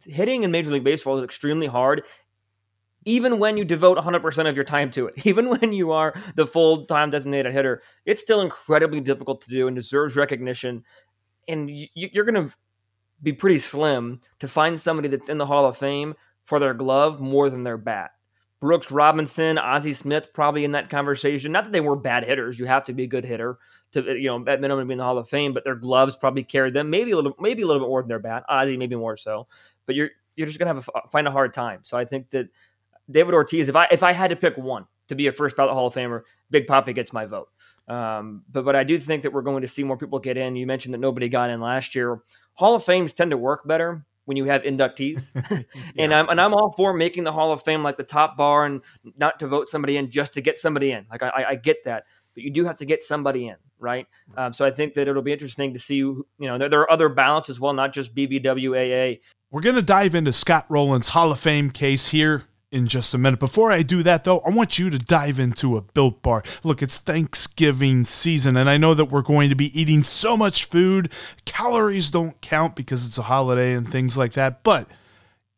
hitting 0.04 0.42
in 0.42 0.50
Major 0.50 0.70
League 0.70 0.84
Baseball 0.84 1.18
is 1.18 1.24
extremely 1.24 1.66
hard 1.66 2.02
even 3.04 3.38
when 3.38 3.56
you 3.56 3.64
devote 3.64 3.98
100% 3.98 4.48
of 4.48 4.56
your 4.56 4.64
time 4.64 4.90
to 4.92 5.06
it, 5.06 5.14
even 5.26 5.48
when 5.48 5.72
you 5.72 5.92
are 5.92 6.14
the 6.34 6.46
full 6.46 6.86
time 6.86 7.10
designated 7.10 7.52
hitter, 7.52 7.82
it's 8.04 8.22
still 8.22 8.40
incredibly 8.40 9.00
difficult 9.00 9.42
to 9.42 9.50
do 9.50 9.66
and 9.66 9.76
deserves 9.76 10.16
recognition. 10.16 10.84
And 11.46 11.70
you're 11.94 12.24
going 12.24 12.48
to 12.48 12.54
be 13.22 13.32
pretty 13.32 13.58
slim 13.58 14.20
to 14.40 14.48
find 14.48 14.78
somebody 14.78 15.08
that's 15.08 15.28
in 15.28 15.38
the 15.38 15.46
Hall 15.46 15.66
of 15.66 15.76
Fame 15.76 16.14
for 16.44 16.58
their 16.58 16.74
glove 16.74 17.20
more 17.20 17.50
than 17.50 17.62
their 17.62 17.78
bat. 17.78 18.10
Brooks 18.60 18.90
Robinson, 18.90 19.58
Ozzie 19.58 19.92
Smith, 19.92 20.32
probably 20.32 20.64
in 20.64 20.72
that 20.72 20.88
conversation. 20.88 21.52
Not 21.52 21.64
that 21.64 21.72
they 21.72 21.82
were 21.82 21.96
bad 21.96 22.24
hitters; 22.24 22.58
you 22.58 22.64
have 22.64 22.86
to 22.86 22.94
be 22.94 23.02
a 23.02 23.08
good 23.08 23.24
hitter 23.24 23.58
to, 23.94 24.18
you 24.18 24.28
know, 24.28 24.44
at 24.46 24.60
minimum 24.60 24.86
be 24.86 24.92
in 24.92 24.98
the 24.98 25.04
Hall 25.04 25.18
of 25.18 25.28
Fame. 25.28 25.52
But 25.52 25.64
their 25.64 25.74
gloves 25.74 26.16
probably 26.16 26.44
carried 26.44 26.74
them, 26.74 26.90
maybe 26.90 27.10
a 27.12 27.16
little, 27.16 27.34
maybe 27.40 27.62
a 27.62 27.66
little 27.66 27.82
bit 27.82 27.88
more 27.88 28.02
than 28.02 28.08
their 28.08 28.18
bat. 28.18 28.44
Ozzie, 28.48 28.76
maybe 28.76 28.96
more 28.96 29.16
so. 29.16 29.46
But 29.86 29.94
you're 29.94 30.10
you're 30.36 30.46
just 30.46 30.58
gonna 30.58 30.74
have 30.74 30.88
a, 30.94 31.08
find 31.08 31.26
a 31.26 31.30
hard 31.30 31.52
time. 31.52 31.80
So 31.82 31.96
I 31.96 32.04
think 32.04 32.30
that 32.30 32.48
David 33.10 33.34
Ortiz, 33.34 33.68
if 33.68 33.76
I 33.76 33.86
if 33.90 34.02
I 34.02 34.12
had 34.12 34.30
to 34.30 34.36
pick 34.36 34.56
one 34.56 34.86
to 35.08 35.14
be 35.14 35.26
a 35.26 35.32
first 35.32 35.56
ballot 35.56 35.72
Hall 35.72 35.86
of 35.86 35.94
Famer, 35.94 36.22
Big 36.50 36.66
Papi 36.66 36.94
gets 36.94 37.12
my 37.12 37.26
vote. 37.26 37.48
Um, 37.88 38.42
but 38.50 38.64
but 38.64 38.76
I 38.76 38.84
do 38.84 38.98
think 38.98 39.22
that 39.22 39.32
we're 39.32 39.42
going 39.42 39.62
to 39.62 39.68
see 39.68 39.84
more 39.84 39.96
people 39.96 40.18
get 40.18 40.36
in. 40.36 40.56
You 40.56 40.66
mentioned 40.66 40.94
that 40.94 40.98
nobody 40.98 41.28
got 41.28 41.50
in 41.50 41.60
last 41.60 41.94
year. 41.94 42.20
Hall 42.54 42.74
of 42.74 42.84
Fames 42.84 43.12
tend 43.12 43.30
to 43.32 43.36
work 43.36 43.66
better 43.66 44.02
when 44.24 44.38
you 44.38 44.44
have 44.44 44.62
inductees, 44.62 45.30
yeah. 45.50 46.04
and 46.04 46.14
I'm 46.14 46.28
and 46.30 46.40
I'm 46.40 46.54
all 46.54 46.72
for 46.72 46.94
making 46.94 47.24
the 47.24 47.32
Hall 47.32 47.52
of 47.52 47.62
Fame 47.62 47.82
like 47.82 47.96
the 47.96 48.04
top 48.04 48.36
bar 48.36 48.64
and 48.64 48.80
not 49.18 49.38
to 49.40 49.46
vote 49.46 49.68
somebody 49.68 49.96
in 49.96 50.10
just 50.10 50.34
to 50.34 50.40
get 50.40 50.58
somebody 50.58 50.92
in. 50.92 51.06
Like 51.10 51.22
I, 51.22 51.44
I 51.50 51.54
get 51.56 51.84
that, 51.84 52.04
but 52.34 52.42
you 52.42 52.50
do 52.50 52.64
have 52.64 52.76
to 52.78 52.84
get 52.84 53.02
somebody 53.02 53.48
in, 53.48 53.56
right? 53.78 54.06
Um, 54.36 54.52
so 54.52 54.64
I 54.64 54.70
think 54.70 54.94
that 54.94 55.08
it'll 55.08 55.22
be 55.22 55.32
interesting 55.32 55.72
to 55.72 55.78
see. 55.78 55.96
You 55.96 56.24
know, 56.38 56.58
there, 56.58 56.68
there 56.68 56.80
are 56.80 56.90
other 56.90 57.08
ballots 57.08 57.48
as 57.48 57.60
well, 57.60 57.72
not 57.72 57.92
just 57.92 58.14
BBWAA. 58.14 59.20
We're 59.50 59.60
going 59.60 59.76
to 59.76 59.82
dive 59.82 60.14
into 60.14 60.32
Scott 60.32 60.66
Rolen's 60.68 61.10
Hall 61.10 61.30
of 61.30 61.38
Fame 61.38 61.70
case 61.70 62.08
here 62.08 62.44
in 62.74 62.88
just 62.88 63.14
a 63.14 63.18
minute. 63.18 63.38
Before 63.38 63.70
I 63.70 63.82
do 63.82 64.02
that, 64.02 64.24
though, 64.24 64.40
I 64.40 64.50
want 64.50 64.80
you 64.80 64.90
to 64.90 64.98
dive 64.98 65.38
into 65.38 65.76
a 65.76 65.80
built 65.80 66.22
bar. 66.22 66.42
Look, 66.64 66.82
it's 66.82 66.98
Thanksgiving 66.98 68.02
season, 68.02 68.56
and 68.56 68.68
I 68.68 68.76
know 68.78 68.94
that 68.94 69.06
we're 69.06 69.22
going 69.22 69.48
to 69.48 69.54
be 69.54 69.78
eating 69.80 70.02
so 70.02 70.36
much 70.36 70.64
food. 70.64 71.12
Calories 71.44 72.10
don't 72.10 72.40
count 72.40 72.74
because 72.74 73.06
it's 73.06 73.16
a 73.16 73.22
holiday 73.22 73.74
and 73.74 73.88
things 73.88 74.18
like 74.18 74.32
that, 74.32 74.64
but 74.64 74.88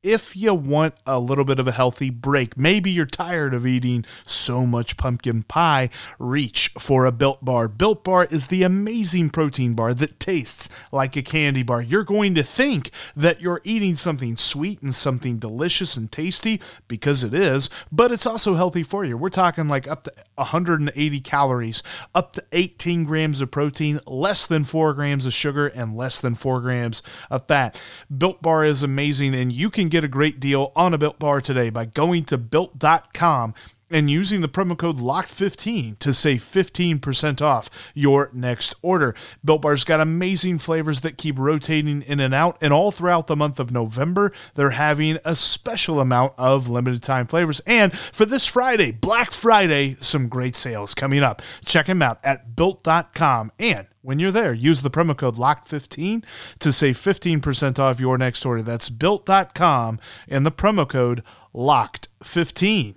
if 0.07 0.37
you 0.37 0.55
want 0.55 0.95
a 1.05 1.19
little 1.19 1.45
bit 1.45 1.59
of 1.59 1.67
a 1.67 1.73
healthy 1.73 2.11
break, 2.11 2.57
maybe 2.57 2.93
you're 2.93 3.05
tired 3.05 3.53
of 3.53 3.67
eating 3.67 4.05
so 4.25 4.65
much 4.65 4.97
pumpkin 4.97 5.43
pie, 5.43 5.91
reach 6.21 6.71
for 6.79 7.05
a 7.05 7.13
Built 7.13 7.45
Bar. 7.45 7.67
Built 7.67 8.05
Bar 8.05 8.29
is 8.31 8.47
the 8.47 8.63
amazing 8.63 9.31
protein 9.31 9.75
bar 9.75 9.93
that 9.95 10.21
tastes 10.21 10.69
like 10.93 11.17
a 11.17 11.23
candy 11.23 11.65
bar. 11.65 11.83
You're 11.83 12.05
going 12.05 12.37
to 12.37 12.45
think 12.45 12.93
that 13.17 13.41
you're 13.41 13.61
eating 13.65 13.97
something 13.97 14.37
sweet 14.37 14.81
and 14.81 14.95
something 14.95 15.39
delicious 15.39 15.97
and 15.97 16.11
tasty 16.13 16.61
because 16.87 17.25
it 17.25 17.35
is, 17.35 17.69
but 17.91 18.13
it's 18.13 18.29
also 18.29 18.55
healthy 18.55 18.85
for 18.85 19.05
you. 19.05 19.17
We're 19.17 19.29
talking 19.29 19.67
like 19.67 19.89
up 19.89 20.05
to 20.05 20.13
180 20.37 21.19
calories, 21.21 21.83
up 22.15 22.33
to 22.35 22.45
18 22.53 23.03
grams 23.03 23.41
of 23.41 23.51
protein, 23.51 23.99
less 24.07 24.47
than 24.47 24.63
4 24.63 24.95
grams 24.95 25.27
of 25.27 25.33
sugar, 25.33 25.67
and 25.67 25.97
less 25.97 26.21
than 26.21 26.37
4 26.37 26.61
grams 26.61 27.03
of 27.29 27.49
fat. 27.49 27.77
Built 28.17 28.41
Bar 28.41 28.65
is 28.65 28.85
amazing, 28.85 29.35
and 29.35 29.51
you 29.51 29.69
can 29.69 29.89
get 29.89 29.96
a 30.05 30.09
great 30.09 30.41
deal 30.41 30.73
on 30.75 30.95
a 30.95 30.99
Built 30.99 31.19
Bar 31.19 31.41
today 31.41 31.71
by 31.71 31.85
going 31.85 32.25
to 32.25 32.39
built.com 32.39 33.55
and 33.91 34.11
using 34.11 34.41
the 34.41 34.49
promo 34.49 34.77
code 34.77 34.99
LOCKED15 34.99 35.99
to 35.99 36.13
save 36.13 36.43
15% 36.43 37.41
off 37.41 37.93
your 37.95 38.31
next 38.33 38.75
order. 38.83 39.15
Built 39.45 39.63
Bar's 39.63 39.85
got 39.85 40.01
amazing 40.01 40.59
flavors 40.59 41.01
that 41.03 41.19
keep 41.19 41.39
rotating 41.39 42.03
in 42.03 42.21
and 42.21 42.35
out, 42.35 42.57
and 42.61 42.73
all 42.73 42.91
throughout 42.91 43.27
the 43.27 43.37
month 43.37 43.61
of 43.61 43.71
November, 43.71 44.33
they're 44.55 44.71
having 44.71 45.19
a 45.25 45.37
special 45.37 46.01
amount 46.01 46.35
of 46.37 46.69
limited 46.69 47.03
time 47.03 47.27
flavors. 47.27 47.61
And 47.67 47.97
for 47.97 48.25
this 48.25 48.47
Friday, 48.47 48.91
Black 48.91 49.31
Friday, 49.31 49.97
some 50.01 50.29
great 50.29 50.57
sales 50.57 50.95
coming 50.95 51.23
up. 51.23 51.43
Check 51.65 51.87
them 51.87 52.03
out 52.03 52.19
at 52.25 52.57
built.com. 52.57 53.53
And 53.59 53.87
when 54.03 54.19
you're 54.19 54.31
there, 54.31 54.55
use 54.55 54.83
the 54.83 54.91
promo 54.91 55.17
code 55.17 55.37
LOCKED15 55.37 56.25
to 56.61 56.73
save 56.73 56.97
15% 56.97 57.79
off 57.79 58.01
your 58.01 58.19
next 58.19 58.45
order. 58.47 58.63
That's 58.63 58.89
built.com 58.89 59.99
and 60.29 60.47
the 60.47 60.53
promo 60.53 60.89
code 60.89 61.23
LOCKED15. 61.55 62.97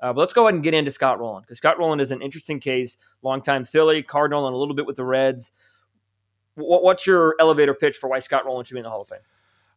Uh, 0.00 0.12
but 0.12 0.20
let's 0.20 0.32
go 0.32 0.44
ahead 0.46 0.54
and 0.54 0.62
get 0.62 0.74
into 0.74 0.90
Scott 0.90 1.20
Rolen 1.20 1.42
because 1.42 1.58
Scott 1.58 1.78
Rolen 1.78 2.00
is 2.00 2.10
an 2.10 2.22
interesting 2.22 2.58
case, 2.58 2.96
longtime 3.22 3.64
Philly, 3.64 4.02
Cardinal, 4.02 4.46
and 4.46 4.54
a 4.54 4.58
little 4.58 4.74
bit 4.74 4.86
with 4.86 4.96
the 4.96 5.04
Reds. 5.04 5.52
W- 6.56 6.82
what's 6.82 7.06
your 7.06 7.36
elevator 7.38 7.74
pitch 7.74 7.96
for 7.96 8.08
why 8.08 8.18
Scott 8.18 8.46
Rolen 8.46 8.64
should 8.64 8.74
be 8.74 8.80
in 8.80 8.84
the 8.84 8.90
Hall 8.90 9.02
of 9.02 9.08
Fame? 9.08 9.18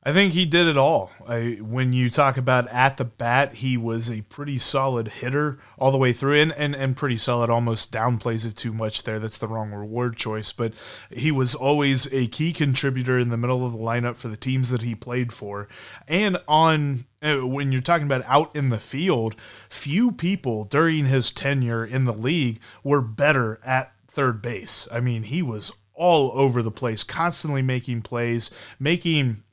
I 0.05 0.11
think 0.11 0.33
he 0.33 0.45
did 0.45 0.67
it 0.67 0.75
all. 0.75 1.11
I, 1.25 1.59
when 1.61 1.93
you 1.93 2.09
talk 2.09 2.35
about 2.35 2.67
at 2.67 2.97
the 2.97 3.05
bat, 3.05 3.55
he 3.55 3.77
was 3.77 4.11
a 4.11 4.21
pretty 4.23 4.57
solid 4.57 5.07
hitter 5.07 5.59
all 5.77 5.91
the 5.91 5.97
way 5.97 6.11
through, 6.11 6.41
and, 6.41 6.51
and, 6.57 6.75
and 6.75 6.97
pretty 6.97 7.15
solid. 7.15 7.49
Almost 7.49 7.93
downplays 7.93 8.45
it 8.45 8.57
too 8.57 8.73
much 8.73 9.03
there. 9.03 9.17
That's 9.17 9.37
the 9.37 9.47
wrong 9.47 9.71
reward 9.71 10.17
choice. 10.17 10.51
But 10.51 10.73
he 11.09 11.31
was 11.31 11.55
always 11.55 12.11
a 12.13 12.27
key 12.27 12.51
contributor 12.51 13.17
in 13.17 13.29
the 13.29 13.37
middle 13.37 13.65
of 13.65 13.71
the 13.71 13.77
lineup 13.77 14.17
for 14.17 14.27
the 14.27 14.35
teams 14.35 14.69
that 14.71 14.81
he 14.81 14.93
played 14.93 15.31
for. 15.31 15.69
And 16.05 16.37
on 16.49 17.05
Uh, 17.23 17.47
when 17.47 17.71
you're 17.71 17.81
talking 17.81 18.05
about 18.05 18.23
out 18.27 18.53
in 18.55 18.69
the 18.69 18.79
field, 18.79 19.35
few 19.69 20.11
people 20.11 20.65
during 20.65 21.05
his 21.05 21.31
tenure 21.31 21.85
in 21.85 22.03
the 22.03 22.13
league 22.13 22.59
were 22.83 23.01
better 23.01 23.59
at 23.63 23.93
third 24.07 24.41
base. 24.41 24.87
I 24.91 24.99
mean, 24.99 25.23
he 25.23 25.41
was 25.41 25.71
all 25.93 26.31
over 26.33 26.61
the 26.61 26.71
place, 26.71 27.03
constantly 27.03 27.61
making 27.61 28.01
plays, 28.01 28.51
making 28.79 29.43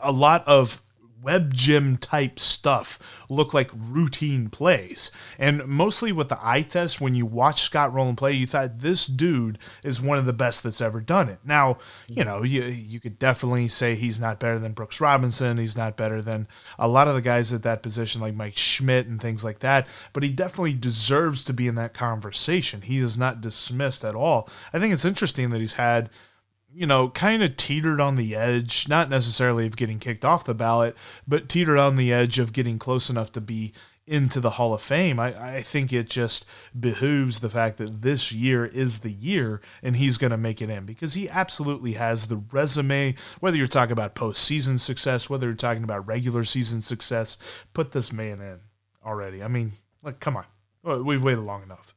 a 0.00 0.12
lot 0.12 0.46
of 0.46 0.82
web 1.22 1.52
gem 1.54 1.96
type 1.96 2.38
stuff 2.38 3.24
look 3.28 3.52
like 3.52 3.70
routine 3.74 4.48
plays. 4.48 5.10
And 5.38 5.66
mostly 5.66 6.12
with 6.12 6.28
the 6.28 6.38
eye 6.40 6.62
test, 6.62 7.00
when 7.00 7.14
you 7.14 7.26
watch 7.26 7.62
Scott 7.62 7.92
Rolen 7.92 8.16
play, 8.16 8.32
you 8.32 8.46
thought 8.46 8.80
this 8.80 9.06
dude 9.06 9.58
is 9.82 10.00
one 10.00 10.18
of 10.18 10.26
the 10.26 10.32
best 10.32 10.62
that's 10.62 10.80
ever 10.80 11.00
done 11.00 11.28
it. 11.28 11.38
Now, 11.44 11.78
you 12.06 12.24
know, 12.24 12.42
you 12.42 12.62
you 12.62 13.00
could 13.00 13.18
definitely 13.18 13.68
say 13.68 13.94
he's 13.94 14.20
not 14.20 14.40
better 14.40 14.58
than 14.58 14.72
Brooks 14.72 15.00
Robinson. 15.00 15.58
He's 15.58 15.76
not 15.76 15.96
better 15.96 16.22
than 16.22 16.46
a 16.78 16.88
lot 16.88 17.08
of 17.08 17.14
the 17.14 17.20
guys 17.20 17.52
at 17.52 17.62
that 17.62 17.82
position, 17.82 18.20
like 18.20 18.34
Mike 18.34 18.56
Schmidt 18.56 19.06
and 19.06 19.20
things 19.20 19.44
like 19.44 19.60
that. 19.60 19.86
But 20.12 20.22
he 20.22 20.30
definitely 20.30 20.74
deserves 20.74 21.44
to 21.44 21.52
be 21.52 21.66
in 21.66 21.74
that 21.76 21.94
conversation. 21.94 22.82
He 22.82 22.98
is 22.98 23.18
not 23.18 23.40
dismissed 23.40 24.04
at 24.04 24.14
all. 24.14 24.48
I 24.72 24.78
think 24.78 24.92
it's 24.92 25.04
interesting 25.04 25.50
that 25.50 25.60
he's 25.60 25.74
had 25.74 26.10
you 26.78 26.86
know, 26.86 27.08
kind 27.08 27.42
of 27.42 27.56
teetered 27.56 28.00
on 28.00 28.14
the 28.14 28.36
edge, 28.36 28.88
not 28.88 29.10
necessarily 29.10 29.66
of 29.66 29.74
getting 29.74 29.98
kicked 29.98 30.24
off 30.24 30.44
the 30.44 30.54
ballot, 30.54 30.96
but 31.26 31.48
teetered 31.48 31.76
on 31.76 31.96
the 31.96 32.12
edge 32.12 32.38
of 32.38 32.52
getting 32.52 32.78
close 32.78 33.10
enough 33.10 33.32
to 33.32 33.40
be 33.40 33.72
into 34.06 34.38
the 34.38 34.50
Hall 34.50 34.72
of 34.72 34.80
Fame. 34.80 35.18
I, 35.18 35.56
I 35.56 35.62
think 35.62 35.92
it 35.92 36.08
just 36.08 36.46
behooves 36.78 37.40
the 37.40 37.50
fact 37.50 37.78
that 37.78 38.02
this 38.02 38.30
year 38.30 38.64
is 38.64 39.00
the 39.00 39.10
year 39.10 39.60
and 39.82 39.96
he's 39.96 40.18
going 40.18 40.30
to 40.30 40.36
make 40.36 40.62
it 40.62 40.70
in 40.70 40.86
because 40.86 41.14
he 41.14 41.28
absolutely 41.28 41.94
has 41.94 42.28
the 42.28 42.44
resume. 42.52 43.16
Whether 43.40 43.56
you're 43.56 43.66
talking 43.66 43.90
about 43.90 44.14
postseason 44.14 44.78
success, 44.78 45.28
whether 45.28 45.48
you're 45.48 45.56
talking 45.56 45.82
about 45.82 46.06
regular 46.06 46.44
season 46.44 46.80
success, 46.80 47.38
put 47.74 47.90
this 47.90 48.12
man 48.12 48.40
in 48.40 48.60
already. 49.04 49.42
I 49.42 49.48
mean, 49.48 49.72
like, 50.04 50.20
come 50.20 50.36
on. 50.36 51.04
We've 51.04 51.24
waited 51.24 51.40
long 51.40 51.64
enough. 51.64 51.92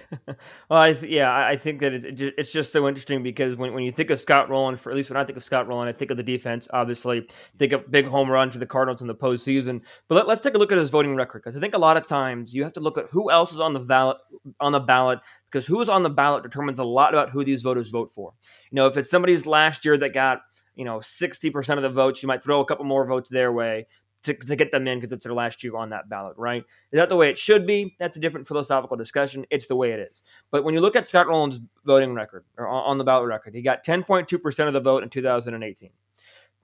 well, 0.68 0.80
I 0.80 0.92
th- 0.92 1.10
yeah, 1.12 1.32
I 1.32 1.56
think 1.56 1.80
that 1.80 1.92
it's, 1.92 2.06
it's 2.38 2.52
just 2.52 2.72
so 2.72 2.88
interesting 2.88 3.22
because 3.22 3.56
when, 3.56 3.72
when 3.74 3.84
you 3.84 3.92
think 3.92 4.10
of 4.10 4.20
Scott 4.20 4.48
Rolen, 4.48 4.76
for 4.76 4.90
at 4.90 4.96
least 4.96 5.10
when 5.10 5.16
I 5.16 5.24
think 5.24 5.36
of 5.36 5.44
Scott 5.44 5.68
Rolen, 5.68 5.88
I 5.88 5.92
think 5.92 6.10
of 6.10 6.16
the 6.16 6.22
defense. 6.22 6.68
Obviously, 6.72 7.26
think 7.58 7.72
of 7.72 7.90
big 7.90 8.06
home 8.06 8.30
run 8.30 8.50
for 8.50 8.58
the 8.58 8.66
Cardinals 8.66 9.00
in 9.00 9.08
the 9.08 9.14
postseason. 9.14 9.80
But 10.08 10.26
let, 10.26 10.28
us 10.28 10.40
take 10.40 10.54
a 10.54 10.58
look 10.58 10.72
at 10.72 10.78
his 10.78 10.90
voting 10.90 11.16
record 11.16 11.42
because 11.42 11.56
I 11.56 11.60
think 11.60 11.74
a 11.74 11.78
lot 11.78 11.96
of 11.96 12.06
times 12.06 12.54
you 12.54 12.62
have 12.62 12.72
to 12.74 12.80
look 12.80 12.98
at 12.98 13.06
who 13.10 13.30
else 13.30 13.52
is 13.52 13.60
on 13.60 13.72
the 13.72 13.80
ballot 13.80 14.18
on 14.60 14.72
the 14.72 14.80
ballot 14.80 15.20
because 15.50 15.66
who 15.66 15.80
is 15.80 15.88
on 15.88 16.02
the 16.02 16.10
ballot 16.10 16.42
determines 16.42 16.78
a 16.78 16.84
lot 16.84 17.14
about 17.14 17.30
who 17.30 17.44
these 17.44 17.62
voters 17.62 17.90
vote 17.90 18.10
for. 18.14 18.32
You 18.70 18.76
know, 18.76 18.86
if 18.86 18.96
it's 18.96 19.10
somebody's 19.10 19.46
last 19.46 19.84
year 19.84 19.98
that 19.98 20.14
got 20.14 20.40
you 20.74 20.84
know 20.84 20.98
60% 20.98 21.76
of 21.76 21.82
the 21.82 21.88
votes, 21.88 22.22
you 22.22 22.26
might 22.26 22.42
throw 22.42 22.60
a 22.60 22.64
couple 22.64 22.84
more 22.84 23.06
votes 23.06 23.28
their 23.28 23.52
way 23.52 23.86
to, 24.24 24.34
to 24.34 24.56
get 24.56 24.70
them 24.70 24.86
in 24.86 24.98
because 24.98 25.12
it's 25.12 25.24
their 25.24 25.34
last 25.34 25.64
year 25.64 25.76
on 25.76 25.90
that 25.90 26.08
ballot, 26.08 26.34
right? 26.36 26.64
Is 26.92 26.96
that 26.98 27.08
the 27.08 27.16
way 27.16 27.28
it 27.28 27.38
should 27.38 27.66
be? 27.66 27.96
That's 27.98 28.16
a 28.16 28.20
different 28.20 28.46
philosophical 28.46 28.96
discussion. 28.96 29.44
It's 29.50 29.66
the 29.66 29.76
way 29.76 29.92
it 29.92 30.00
is. 30.00 30.22
But 30.50 30.64
when 30.64 30.74
you 30.74 30.80
look 30.80 30.96
at 30.96 31.06
Scott 31.06 31.26
Rolen's 31.26 31.60
voting 31.84 32.14
record 32.14 32.44
or 32.56 32.68
on 32.68 32.98
the 32.98 33.04
ballot 33.04 33.28
record, 33.28 33.54
he 33.54 33.62
got 33.62 33.84
10.2% 33.84 34.66
of 34.66 34.72
the 34.72 34.80
vote 34.80 35.02
in 35.02 35.10
2018. 35.10 35.90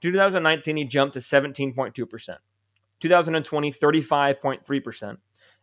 2019, 0.01 0.77
he 0.77 0.85
jumped 0.85 1.15
to 1.15 1.21
17.2%. 1.21 2.37
2020, 3.01 3.73
35.3%. 3.73 5.17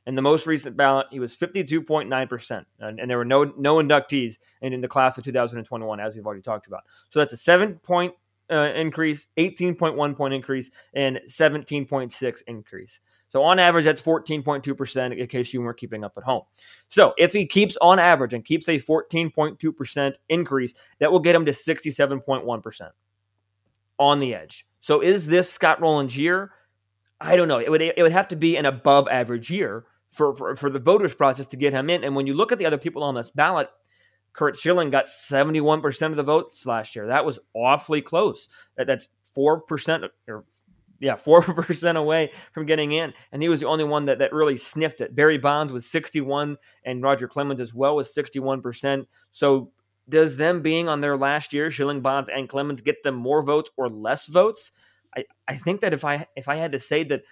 In 0.07 0.13
the 0.13 0.21
most 0.21 0.45
recent 0.45 0.77
ballot, 0.77 1.07
he 1.09 1.19
was 1.19 1.35
52.9%. 1.35 2.65
And, 2.79 2.99
and 2.99 3.09
there 3.09 3.17
were 3.17 3.25
no 3.25 3.45
no 3.57 3.77
inductees 3.77 4.37
in, 4.61 4.71
in 4.71 4.81
the 4.81 4.87
class 4.87 5.17
of 5.17 5.23
2021, 5.23 5.99
as 5.99 6.15
we've 6.15 6.25
already 6.25 6.43
talked 6.43 6.67
about. 6.67 6.83
So 7.09 7.19
that's 7.19 7.33
a 7.33 7.37
7 7.37 7.79
point 7.79 8.13
uh, 8.51 8.71
increase, 8.75 9.27
18.1 9.37 10.15
point 10.15 10.33
increase, 10.33 10.71
and 10.93 11.19
17.6 11.27 12.41
increase. 12.47 12.99
So 13.29 13.43
on 13.43 13.59
average, 13.59 13.85
that's 13.85 14.01
14.2% 14.01 15.17
in 15.17 15.27
case 15.27 15.53
you 15.53 15.61
weren't 15.61 15.77
keeping 15.77 16.03
up 16.03 16.13
at 16.17 16.23
home. 16.23 16.43
So 16.87 17.13
if 17.17 17.33
he 17.33 17.45
keeps 17.45 17.75
on 17.81 17.99
average 17.99 18.33
and 18.33 18.45
keeps 18.45 18.69
a 18.69 18.79
14.2% 18.79 20.13
increase, 20.29 20.73
that 20.99 21.11
will 21.11 21.19
get 21.19 21.35
him 21.35 21.45
to 21.45 21.51
67.1% 21.51 22.89
on 23.99 24.19
the 24.19 24.33
edge. 24.35 24.65
So 24.79 25.01
is 25.01 25.27
this 25.27 25.51
Scott 25.51 25.81
Rolen's 25.81 26.15
year? 26.15 26.51
I 27.19 27.35
don't 27.35 27.47
know. 27.47 27.59
It 27.59 27.69
would 27.69 27.81
it 27.81 27.97
would 27.97 28.11
have 28.11 28.27
to 28.29 28.35
be 28.35 28.55
an 28.57 28.65
above 28.65 29.07
average 29.07 29.49
year 29.49 29.85
for, 30.11 30.33
for, 30.35 30.55
for 30.55 30.69
the 30.69 30.79
voters 30.79 31.13
process 31.13 31.47
to 31.47 31.57
get 31.57 31.73
him 31.73 31.89
in. 31.89 32.03
And 32.03 32.15
when 32.15 32.27
you 32.27 32.33
look 32.33 32.51
at 32.51 32.57
the 32.57 32.65
other 32.65 32.77
people 32.77 33.03
on 33.03 33.15
this 33.15 33.29
ballot, 33.29 33.69
Curt 34.35 34.57
Schilling 34.57 34.89
got 34.89 35.05
71% 35.05 36.01
of 36.11 36.17
the 36.17 36.23
votes 36.23 36.65
last 36.65 36.95
year. 36.95 37.07
That 37.07 37.25
was 37.25 37.39
awfully 37.53 38.01
close. 38.01 38.49
That, 38.75 38.85
that's 38.85 39.07
4% 39.35 40.09
or 40.27 40.43
yeah, 40.99 41.15
4% 41.25 41.95
away 41.95 42.31
from 42.53 42.65
getting 42.65 42.91
in. 42.91 43.13
And 43.31 43.41
he 43.41 43.49
was 43.49 43.61
the 43.61 43.67
only 43.67 43.83
one 43.85 44.05
that, 44.05 44.19
that 44.19 44.33
really 44.33 44.57
sniffed 44.57 45.01
it. 45.01 45.15
Barry 45.15 45.37
Bonds 45.37 45.71
was 45.71 45.85
61 45.85 46.57
and 46.83 47.01
Roger 47.01 47.27
Clemens 47.27 47.61
as 47.61 47.73
well 47.73 47.95
was 47.95 48.13
61%. 48.13 49.05
So 49.31 49.71
does 50.07 50.37
them 50.37 50.61
being 50.61 50.87
on 50.87 51.01
their 51.01 51.17
last 51.17 51.53
year, 51.53 51.71
Schilling, 51.71 52.01
Bonds, 52.01 52.29
and 52.29 52.49
Clemens 52.49 52.81
get 52.81 53.03
them 53.03 53.15
more 53.15 53.41
votes 53.41 53.71
or 53.77 53.89
less 53.89 54.27
votes? 54.27 54.71
I, 55.15 55.23
I 55.47 55.55
think 55.55 55.81
that 55.81 55.93
if 55.93 56.03
I 56.03 56.27
if 56.35 56.47
I 56.47 56.57
had 56.57 56.73
to 56.73 56.79
say 56.79 57.03
that 57.05 57.23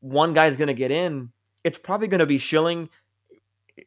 one 0.00 0.34
guy's 0.34 0.56
going 0.56 0.68
to 0.68 0.74
get 0.74 0.90
in, 0.90 1.30
it's 1.64 1.78
probably 1.78 2.06
going 2.06 2.20
to 2.20 2.26
be 2.26 2.38
Schilling 2.38 2.90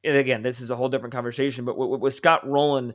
and 0.03 0.17
again, 0.17 0.41
this 0.41 0.59
is 0.59 0.69
a 0.69 0.75
whole 0.75 0.89
different 0.89 1.13
conversation, 1.13 1.65
but 1.65 1.77
with, 1.77 1.99
with 1.99 2.13
Scott 2.13 2.47
Rolen, 2.47 2.93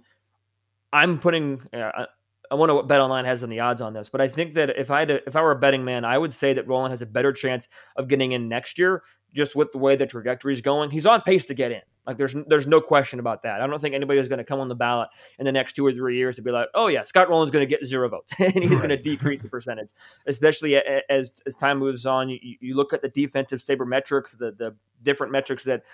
I'm 0.93 1.19
putting 1.19 1.63
uh, 1.73 2.07
I 2.53 2.55
wonder 2.55 2.75
what 2.75 2.87
Bet 2.87 3.01
Online 3.01 3.25
has 3.25 3.43
on 3.43 3.49
the 3.49 3.61
odds 3.61 3.81
on 3.81 3.95
this, 3.95 4.11
but 4.11 4.21
I 4.21 4.29
think 4.29 4.53
that 4.55 4.77
if 4.79 4.91
I 4.91 4.99
had 4.99 5.09
to, 5.09 5.27
if 5.27 5.37
I 5.37 5.41
were 5.41 5.53
a 5.53 5.59
betting 5.59 5.87
man, 5.87 6.05
I 6.05 6.19
would 6.19 6.35
say 6.35 6.53
that 6.53 6.69
Rolen 6.69 6.91
has 6.91 7.01
a 7.01 7.07
better 7.07 7.33
chance 7.33 7.67
of 7.97 8.09
getting 8.09 8.33
in 8.33 8.47
next 8.47 8.79
year, 8.79 9.03
just 9.35 9.57
with 9.57 9.73
the 9.73 9.79
way 9.79 9.97
the 9.97 10.07
trajectory 10.07 10.53
is 10.53 10.61
going. 10.61 10.91
He's 10.91 11.07
on 11.07 11.23
pace 11.23 11.47
to 11.47 11.55
get 11.55 11.73
in. 11.73 11.81
Like 12.07 12.19
there's 12.19 12.37
there's 12.49 12.67
no 12.67 12.83
question 12.83 13.21
about 13.21 13.45
that. 13.45 13.63
I 13.63 13.67
don't 13.67 13.81
think 13.81 13.95
anybody 13.95 14.21
is 14.21 14.29
going 14.29 14.39
to 14.39 14.45
come 14.45 14.61
on 14.61 14.69
the 14.69 14.75
ballot 14.75 15.09
in 15.39 15.47
the 15.47 15.53
next 15.53 15.75
two 15.75 15.87
or 15.87 15.93
three 15.93 16.19
years 16.19 16.37
to 16.37 16.43
be 16.43 16.51
like, 16.51 16.69
oh 16.75 16.89
yeah, 16.89 17.05
Scott 17.05 17.31
Rolen's 17.31 17.51
going 17.51 17.67
to 17.67 17.71
get 17.71 17.87
zero 17.87 18.11
votes 18.11 18.35
and 18.39 18.53
he's 18.53 18.71
right. 18.73 18.79
going 18.79 18.89
to 18.91 18.97
decrease 18.99 19.41
the 19.41 19.49
percentage. 19.49 19.89
Especially 20.27 20.77
as 21.09 21.33
as 21.47 21.57
time 21.57 21.79
moves 21.79 22.05
on, 22.05 22.29
you, 22.29 22.39
you 22.43 22.75
look 22.75 22.93
at 22.93 23.01
the 23.01 23.09
defensive 23.09 23.61
sabermetrics, 23.63 24.37
the 24.37 24.53
the 24.53 24.77
different 25.03 25.33
metrics 25.33 25.65
that 25.65 25.85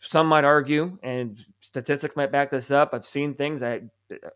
some 0.00 0.26
might 0.26 0.44
argue, 0.44 0.98
and 1.02 1.38
statistics 1.60 2.16
might 2.16 2.32
back 2.32 2.50
this 2.50 2.70
up. 2.70 2.90
I've 2.92 3.06
seen 3.06 3.34
things. 3.34 3.62
I 3.62 3.82
uh, 4.12 4.28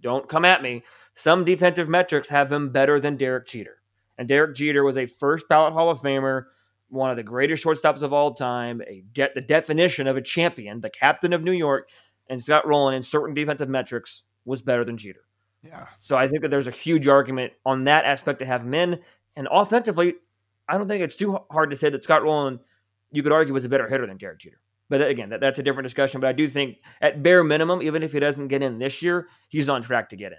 don't 0.00 0.28
come 0.28 0.44
at 0.44 0.62
me. 0.62 0.82
Some 1.14 1.44
defensive 1.44 1.88
metrics 1.88 2.28
have 2.28 2.52
him 2.52 2.70
better 2.70 3.00
than 3.00 3.16
Derek 3.16 3.46
Jeter, 3.46 3.82
and 4.18 4.28
Derek 4.28 4.54
Jeter 4.54 4.84
was 4.84 4.96
a 4.96 5.06
first 5.06 5.48
ballot 5.48 5.72
Hall 5.72 5.90
of 5.90 6.00
Famer 6.00 6.44
one 6.88 7.10
of 7.10 7.16
the 7.16 7.22
greatest 7.22 7.64
shortstops 7.64 8.02
of 8.02 8.12
all 8.12 8.34
time, 8.34 8.80
a 8.86 9.02
de- 9.12 9.30
the 9.34 9.40
definition 9.40 10.06
of 10.06 10.16
a 10.16 10.22
champion, 10.22 10.80
the 10.80 10.90
captain 10.90 11.32
of 11.32 11.42
New 11.42 11.52
York, 11.52 11.88
and 12.28 12.42
Scott 12.42 12.66
Rolen 12.66 12.94
in 12.94 13.02
certain 13.02 13.34
defensive 13.34 13.68
metrics 13.68 14.22
was 14.44 14.62
better 14.62 14.84
than 14.84 14.96
Jeter. 14.96 15.22
Yeah. 15.62 15.86
So 16.00 16.16
I 16.16 16.28
think 16.28 16.42
that 16.42 16.50
there's 16.50 16.68
a 16.68 16.72
huge 16.72 17.08
argument 17.08 17.52
on 17.64 17.84
that 17.84 18.04
aspect 18.04 18.38
to 18.38 18.46
have 18.46 18.62
him 18.62 18.74
in. 18.74 19.00
And 19.34 19.48
offensively, 19.50 20.14
I 20.68 20.78
don't 20.78 20.86
think 20.86 21.02
it's 21.02 21.16
too 21.16 21.38
hard 21.50 21.70
to 21.70 21.76
say 21.76 21.90
that 21.90 22.04
Scott 22.04 22.22
Rolen, 22.22 22.60
you 23.10 23.22
could 23.22 23.32
argue, 23.32 23.52
was 23.52 23.64
a 23.64 23.68
better 23.68 23.88
hitter 23.88 24.06
than 24.06 24.16
Derek 24.16 24.38
Jeter. 24.38 24.60
But 24.88 25.02
again, 25.02 25.30
that, 25.30 25.40
that's 25.40 25.58
a 25.58 25.62
different 25.62 25.86
discussion. 25.86 26.20
But 26.20 26.28
I 26.28 26.32
do 26.32 26.48
think, 26.48 26.78
at 27.00 27.22
bare 27.22 27.42
minimum, 27.42 27.82
even 27.82 28.02
if 28.02 28.12
he 28.12 28.20
doesn't 28.20 28.48
get 28.48 28.62
in 28.62 28.78
this 28.78 29.02
year, 29.02 29.28
he's 29.48 29.68
on 29.68 29.82
track 29.82 30.10
to 30.10 30.16
get 30.16 30.32
in. 30.32 30.38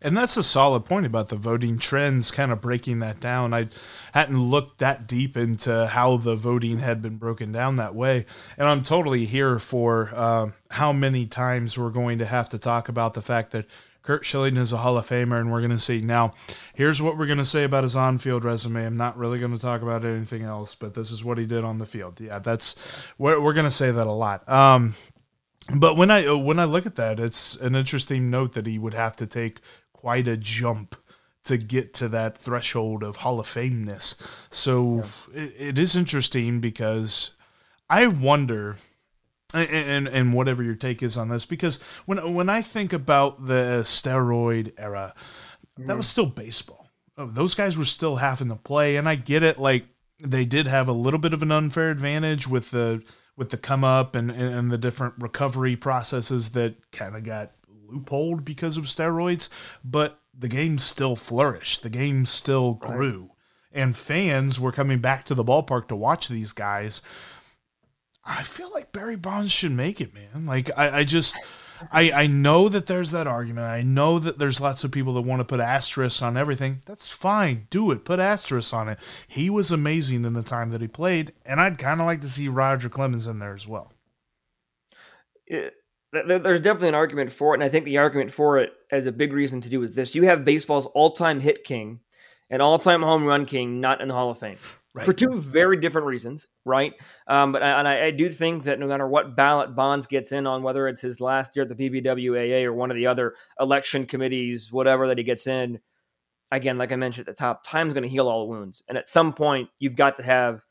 And 0.00 0.16
that's 0.16 0.36
a 0.36 0.42
solid 0.42 0.84
point 0.84 1.06
about 1.06 1.28
the 1.28 1.36
voting 1.36 1.78
trends, 1.78 2.30
kind 2.30 2.52
of 2.52 2.60
breaking 2.60 2.98
that 2.98 3.18
down. 3.18 3.54
I 3.54 3.68
hadn't 4.12 4.38
looked 4.38 4.78
that 4.78 5.06
deep 5.06 5.36
into 5.36 5.86
how 5.86 6.18
the 6.18 6.36
voting 6.36 6.78
had 6.78 7.00
been 7.00 7.16
broken 7.16 7.50
down 7.50 7.76
that 7.76 7.94
way. 7.94 8.26
And 8.58 8.68
I'm 8.68 8.82
totally 8.82 9.24
here 9.24 9.58
for 9.58 10.10
uh, 10.14 10.50
how 10.70 10.92
many 10.92 11.26
times 11.26 11.78
we're 11.78 11.90
going 11.90 12.18
to 12.18 12.26
have 12.26 12.48
to 12.50 12.58
talk 12.58 12.90
about 12.90 13.14
the 13.14 13.22
fact 13.22 13.52
that 13.52 13.66
Curt 14.06 14.24
Schilling 14.24 14.56
is 14.56 14.72
a 14.72 14.76
Hall 14.76 14.96
of 14.96 15.08
Famer, 15.08 15.40
and 15.40 15.50
we're 15.50 15.60
going 15.60 15.72
to 15.72 15.78
see. 15.80 16.00
Now, 16.00 16.32
here's 16.74 17.02
what 17.02 17.18
we're 17.18 17.26
going 17.26 17.38
to 17.38 17.44
say 17.44 17.64
about 17.64 17.82
his 17.82 17.96
on 17.96 18.18
field 18.18 18.44
resume. 18.44 18.86
I'm 18.86 18.96
not 18.96 19.18
really 19.18 19.40
going 19.40 19.52
to 19.52 19.60
talk 19.60 19.82
about 19.82 20.04
anything 20.04 20.44
else, 20.44 20.76
but 20.76 20.94
this 20.94 21.10
is 21.10 21.24
what 21.24 21.38
he 21.38 21.44
did 21.44 21.64
on 21.64 21.78
the 21.78 21.86
field. 21.86 22.20
Yeah, 22.20 22.38
that's, 22.38 22.76
we're, 23.18 23.40
we're 23.40 23.52
going 23.52 23.66
to 23.66 23.70
say 23.70 23.90
that 23.90 24.06
a 24.06 24.12
lot. 24.12 24.48
Um, 24.48 24.94
but 25.74 25.96
when 25.96 26.12
I 26.12 26.32
when 26.32 26.60
I 26.60 26.64
look 26.64 26.86
at 26.86 26.94
that, 26.94 27.18
it's 27.18 27.56
an 27.56 27.74
interesting 27.74 28.30
note 28.30 28.52
that 28.52 28.68
he 28.68 28.78
would 28.78 28.94
have 28.94 29.16
to 29.16 29.26
take 29.26 29.58
quite 29.92 30.28
a 30.28 30.36
jump 30.36 30.94
to 31.42 31.56
get 31.56 31.92
to 31.94 32.08
that 32.08 32.38
threshold 32.38 33.02
of 33.02 33.16
Hall 33.16 33.40
of 33.40 33.48
Fameness. 33.48 34.14
So 34.50 35.04
yeah. 35.34 35.42
it, 35.42 35.54
it 35.58 35.78
is 35.78 35.96
interesting 35.96 36.60
because 36.60 37.32
I 37.90 38.06
wonder. 38.06 38.76
And, 39.56 40.08
and 40.08 40.34
whatever 40.34 40.62
your 40.62 40.74
take 40.74 41.02
is 41.02 41.16
on 41.16 41.28
this, 41.28 41.46
because 41.46 41.78
when 42.04 42.34
when 42.34 42.48
I 42.48 42.62
think 42.62 42.92
about 42.92 43.46
the 43.46 43.80
steroid 43.82 44.72
era, 44.78 45.14
mm. 45.78 45.86
that 45.86 45.96
was 45.96 46.06
still 46.06 46.26
baseball. 46.26 46.90
Oh, 47.18 47.26
those 47.26 47.54
guys 47.54 47.78
were 47.78 47.84
still 47.84 48.16
having 48.16 48.48
to 48.48 48.56
play, 48.56 48.96
and 48.96 49.08
I 49.08 49.14
get 49.14 49.42
it. 49.42 49.58
Like 49.58 49.86
they 50.20 50.44
did 50.44 50.66
have 50.66 50.88
a 50.88 50.92
little 50.92 51.18
bit 51.18 51.32
of 51.32 51.42
an 51.42 51.52
unfair 51.52 51.90
advantage 51.90 52.46
with 52.46 52.70
the 52.70 53.02
with 53.36 53.50
the 53.50 53.56
come 53.56 53.84
up 53.84 54.14
and 54.14 54.30
and 54.30 54.70
the 54.70 54.78
different 54.78 55.14
recovery 55.18 55.76
processes 55.76 56.50
that 56.50 56.74
kind 56.90 57.16
of 57.16 57.24
got 57.24 57.52
loopholed 57.90 58.44
because 58.44 58.76
of 58.76 58.84
steroids, 58.84 59.48
but 59.84 60.20
the 60.36 60.48
game 60.48 60.78
still 60.78 61.16
flourished. 61.16 61.82
The 61.82 61.90
game 61.90 62.26
still 62.26 62.74
grew. 62.74 63.20
Right. 63.20 63.30
And 63.72 63.96
fans 63.96 64.58
were 64.58 64.72
coming 64.72 65.00
back 65.00 65.24
to 65.24 65.34
the 65.34 65.44
ballpark 65.44 65.88
to 65.88 65.96
watch 65.96 66.28
these 66.28 66.52
guys. 66.52 67.02
I 68.26 68.42
feel 68.42 68.70
like 68.72 68.92
Barry 68.92 69.16
Bonds 69.16 69.52
should 69.52 69.72
make 69.72 70.00
it, 70.00 70.12
man. 70.14 70.46
Like 70.46 70.70
I, 70.76 71.00
I 71.00 71.04
just 71.04 71.36
I, 71.92 72.10
I 72.10 72.26
know 72.26 72.68
that 72.68 72.86
there's 72.86 73.10
that 73.10 73.26
argument. 73.26 73.66
I 73.66 73.82
know 73.82 74.18
that 74.18 74.38
there's 74.38 74.60
lots 74.60 74.84
of 74.84 74.90
people 74.90 75.14
that 75.14 75.22
want 75.22 75.40
to 75.40 75.44
put 75.44 75.60
asterisks 75.60 76.22
on 76.22 76.36
everything. 76.36 76.82
That's 76.86 77.08
fine. 77.08 77.66
Do 77.70 77.90
it. 77.90 78.04
Put 78.04 78.18
asterisks 78.18 78.72
on 78.72 78.88
it. 78.88 78.98
He 79.28 79.50
was 79.50 79.70
amazing 79.70 80.24
in 80.24 80.34
the 80.34 80.42
time 80.42 80.70
that 80.70 80.80
he 80.80 80.88
played, 80.88 81.32
and 81.44 81.60
I'd 81.60 81.78
kind 81.78 82.00
of 82.00 82.06
like 82.06 82.20
to 82.22 82.28
see 82.28 82.48
Roger 82.48 82.88
Clemens 82.88 83.26
in 83.26 83.38
there 83.38 83.54
as 83.54 83.68
well. 83.68 83.92
It, 85.46 85.74
there's 86.12 86.60
definitely 86.60 86.88
an 86.88 86.94
argument 86.94 87.32
for 87.32 87.52
it, 87.52 87.58
and 87.58 87.64
I 87.64 87.68
think 87.68 87.84
the 87.84 87.98
argument 87.98 88.32
for 88.32 88.58
it 88.58 88.72
has 88.90 89.06
a 89.06 89.12
big 89.12 89.32
reason 89.32 89.60
to 89.60 89.68
do 89.68 89.80
with 89.80 89.94
this. 89.94 90.14
You 90.14 90.24
have 90.24 90.44
baseball's 90.44 90.86
all-time 90.86 91.40
hit 91.40 91.64
king 91.64 92.00
and 92.50 92.62
all-time 92.62 93.02
home 93.02 93.24
run 93.24 93.44
king 93.44 93.80
not 93.80 94.00
in 94.00 94.08
the 94.08 94.14
Hall 94.14 94.30
of 94.30 94.38
Fame. 94.38 94.58
Right. 94.96 95.04
For 95.04 95.12
two 95.12 95.38
very 95.38 95.76
different 95.76 96.06
reasons, 96.06 96.46
right? 96.64 96.94
Um, 97.26 97.52
but 97.52 97.62
and 97.62 97.86
I, 97.86 98.06
I, 98.06 98.10
do 98.12 98.30
think 98.30 98.62
that 98.62 98.80
no 98.80 98.86
matter 98.86 99.06
what 99.06 99.36
ballot 99.36 99.76
Bonds 99.76 100.06
gets 100.06 100.32
in 100.32 100.46
on, 100.46 100.62
whether 100.62 100.88
it's 100.88 101.02
his 101.02 101.20
last 101.20 101.54
year 101.54 101.66
at 101.66 101.76
the 101.76 101.90
BBWAA 101.90 102.64
or 102.64 102.72
one 102.72 102.90
of 102.90 102.96
the 102.96 103.06
other 103.06 103.34
election 103.60 104.06
committees, 104.06 104.72
whatever 104.72 105.06
that 105.08 105.18
he 105.18 105.24
gets 105.24 105.46
in, 105.46 105.80
again, 106.50 106.78
like 106.78 106.92
I 106.92 106.96
mentioned 106.96 107.28
at 107.28 107.36
the 107.36 107.38
top, 107.38 107.62
time's 107.62 107.92
going 107.92 108.04
to 108.04 108.08
heal 108.08 108.26
all 108.26 108.48
wounds, 108.48 108.82
and 108.88 108.96
at 108.96 109.10
some 109.10 109.34
point, 109.34 109.68
you've 109.78 109.96
got 109.96 110.16
to 110.16 110.22
have 110.22 110.62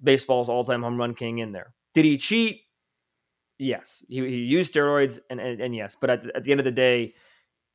baseball's 0.00 0.48
all-time 0.48 0.84
home 0.84 0.96
run 0.96 1.16
king 1.16 1.38
in 1.38 1.50
there. 1.50 1.74
Did 1.94 2.04
he 2.04 2.16
cheat? 2.16 2.60
Yes, 3.58 4.04
he, 4.06 4.20
he 4.20 4.36
used 4.36 4.72
steroids, 4.72 5.18
and, 5.30 5.40
and, 5.40 5.60
and 5.60 5.74
yes, 5.74 5.96
but 6.00 6.10
at, 6.10 6.36
at 6.36 6.44
the 6.44 6.52
end 6.52 6.60
of 6.60 6.64
the 6.64 6.70
day, 6.70 7.14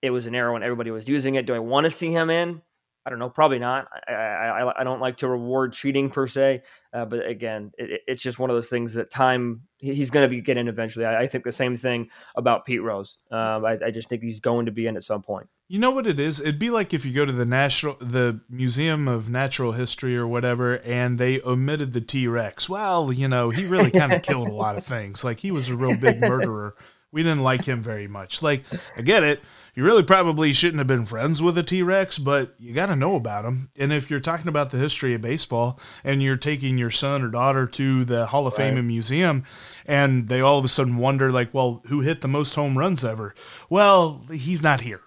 it 0.01 0.11
was 0.11 0.27
an 0.27 0.35
era 0.35 0.53
when 0.53 0.63
everybody 0.63 0.91
was 0.91 1.09
using 1.09 1.35
it. 1.35 1.45
Do 1.45 1.53
I 1.53 1.59
want 1.59 1.83
to 1.83 1.91
see 1.91 2.09
him 2.09 2.29
in? 2.29 2.61
I 3.09 3.11
don't 3.11 3.17
know, 3.17 3.29
probably 3.31 3.57
not. 3.57 3.87
I, 4.07 4.13
I, 4.13 4.81
I 4.81 4.83
don't 4.83 4.99
like 4.99 5.17
to 5.17 5.27
reward 5.27 5.73
cheating 5.73 6.11
per 6.11 6.27
se, 6.27 6.61
uh, 6.93 7.05
but 7.05 7.25
again, 7.25 7.71
it, 7.75 8.01
it's 8.05 8.21
just 8.21 8.37
one 8.37 8.51
of 8.51 8.55
those 8.55 8.69
things 8.69 8.93
that 8.93 9.09
time 9.09 9.61
he's 9.79 10.11
going 10.11 10.23
to 10.23 10.29
be 10.29 10.41
getting 10.41 10.67
eventually. 10.67 11.05
I, 11.05 11.21
I, 11.21 11.27
think 11.27 11.43
the 11.43 11.51
same 11.51 11.75
thing 11.75 12.09
about 12.37 12.67
Pete 12.67 12.83
Rose. 12.83 13.17
Um, 13.31 13.65
I, 13.65 13.79
I, 13.83 13.89
just 13.89 14.09
think 14.09 14.21
he's 14.21 14.39
going 14.39 14.67
to 14.67 14.71
be 14.71 14.85
in 14.85 14.95
at 14.95 15.03
some 15.03 15.23
point. 15.23 15.47
You 15.67 15.79
know 15.79 15.89
what 15.89 16.05
it 16.05 16.19
is? 16.19 16.39
It'd 16.39 16.59
be 16.59 16.69
like 16.69 16.93
if 16.93 17.03
you 17.03 17.11
go 17.11 17.25
to 17.25 17.31
the 17.31 17.47
national, 17.47 17.95
the 17.99 18.41
Museum 18.47 19.07
of 19.07 19.27
Natural 19.27 19.71
History 19.71 20.15
or 20.15 20.27
whatever, 20.27 20.75
and 20.81 21.17
they 21.17 21.41
omitted 21.41 21.93
the 21.93 22.01
T 22.01 22.27
Rex. 22.27 22.69
Well, 22.69 23.11
you 23.11 23.27
know, 23.27 23.49
he 23.49 23.65
really 23.65 23.89
kind 23.89 24.13
of 24.13 24.21
killed 24.21 24.49
a 24.49 24.53
lot 24.53 24.77
of 24.77 24.83
things. 24.83 25.23
Like 25.23 25.39
he 25.39 25.49
was 25.49 25.67
a 25.69 25.75
real 25.75 25.97
big 25.97 26.21
murderer. 26.21 26.75
We 27.11 27.23
didn't 27.23 27.41
like 27.41 27.65
him 27.65 27.81
very 27.81 28.07
much. 28.07 28.43
Like 28.43 28.65
I 28.95 29.01
get 29.01 29.23
it 29.23 29.41
you 29.75 29.83
really 29.83 30.03
probably 30.03 30.53
shouldn't 30.53 30.79
have 30.79 30.87
been 30.87 31.05
friends 31.05 31.41
with 31.41 31.57
a 31.57 31.63
T 31.63 31.81
Rex, 31.83 32.17
but 32.17 32.53
you 32.59 32.73
got 32.73 32.87
to 32.87 32.95
know 32.95 33.15
about 33.15 33.43
them. 33.43 33.69
And 33.77 33.93
if 33.93 34.09
you're 34.09 34.19
talking 34.19 34.47
about 34.47 34.71
the 34.71 34.77
history 34.77 35.13
of 35.13 35.21
baseball 35.21 35.79
and 36.03 36.21
you're 36.21 36.37
taking 36.37 36.77
your 36.77 36.91
son 36.91 37.23
or 37.23 37.29
daughter 37.29 37.67
to 37.67 38.05
the 38.05 38.27
Hall 38.27 38.47
of 38.47 38.53
right. 38.53 38.69
Fame 38.69 38.77
and 38.77 38.87
museum, 38.87 39.43
and 39.85 40.27
they 40.27 40.41
all 40.41 40.59
of 40.59 40.65
a 40.65 40.69
sudden 40.69 40.97
wonder, 40.97 41.31
like, 41.31 41.53
well, 41.53 41.81
who 41.87 42.01
hit 42.01 42.21
the 42.21 42.27
most 42.27 42.55
home 42.55 42.77
runs 42.77 43.03
ever? 43.03 43.33
Well, 43.69 44.23
he's 44.31 44.63
not 44.63 44.81
here. 44.81 45.01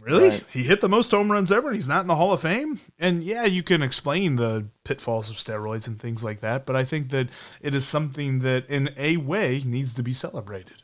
Really? 0.00 0.28
Right. 0.28 0.44
He 0.52 0.62
hit 0.62 0.80
the 0.80 0.88
most 0.88 1.10
home 1.10 1.30
runs 1.30 1.50
ever 1.50 1.68
and 1.68 1.76
he's 1.76 1.88
not 1.88 2.02
in 2.02 2.06
the 2.06 2.16
Hall 2.16 2.32
of 2.32 2.40
Fame? 2.40 2.80
And 2.98 3.22
yeah, 3.22 3.44
you 3.44 3.62
can 3.62 3.82
explain 3.82 4.36
the 4.36 4.68
pitfalls 4.84 5.28
of 5.28 5.36
steroids 5.36 5.88
and 5.88 6.00
things 6.00 6.22
like 6.22 6.40
that, 6.40 6.66
but 6.66 6.76
I 6.76 6.84
think 6.84 7.10
that 7.10 7.28
it 7.60 7.74
is 7.74 7.86
something 7.86 8.38
that 8.40 8.68
in 8.70 8.90
a 8.96 9.16
way 9.16 9.62
needs 9.64 9.92
to 9.94 10.02
be 10.02 10.14
celebrated. 10.14 10.82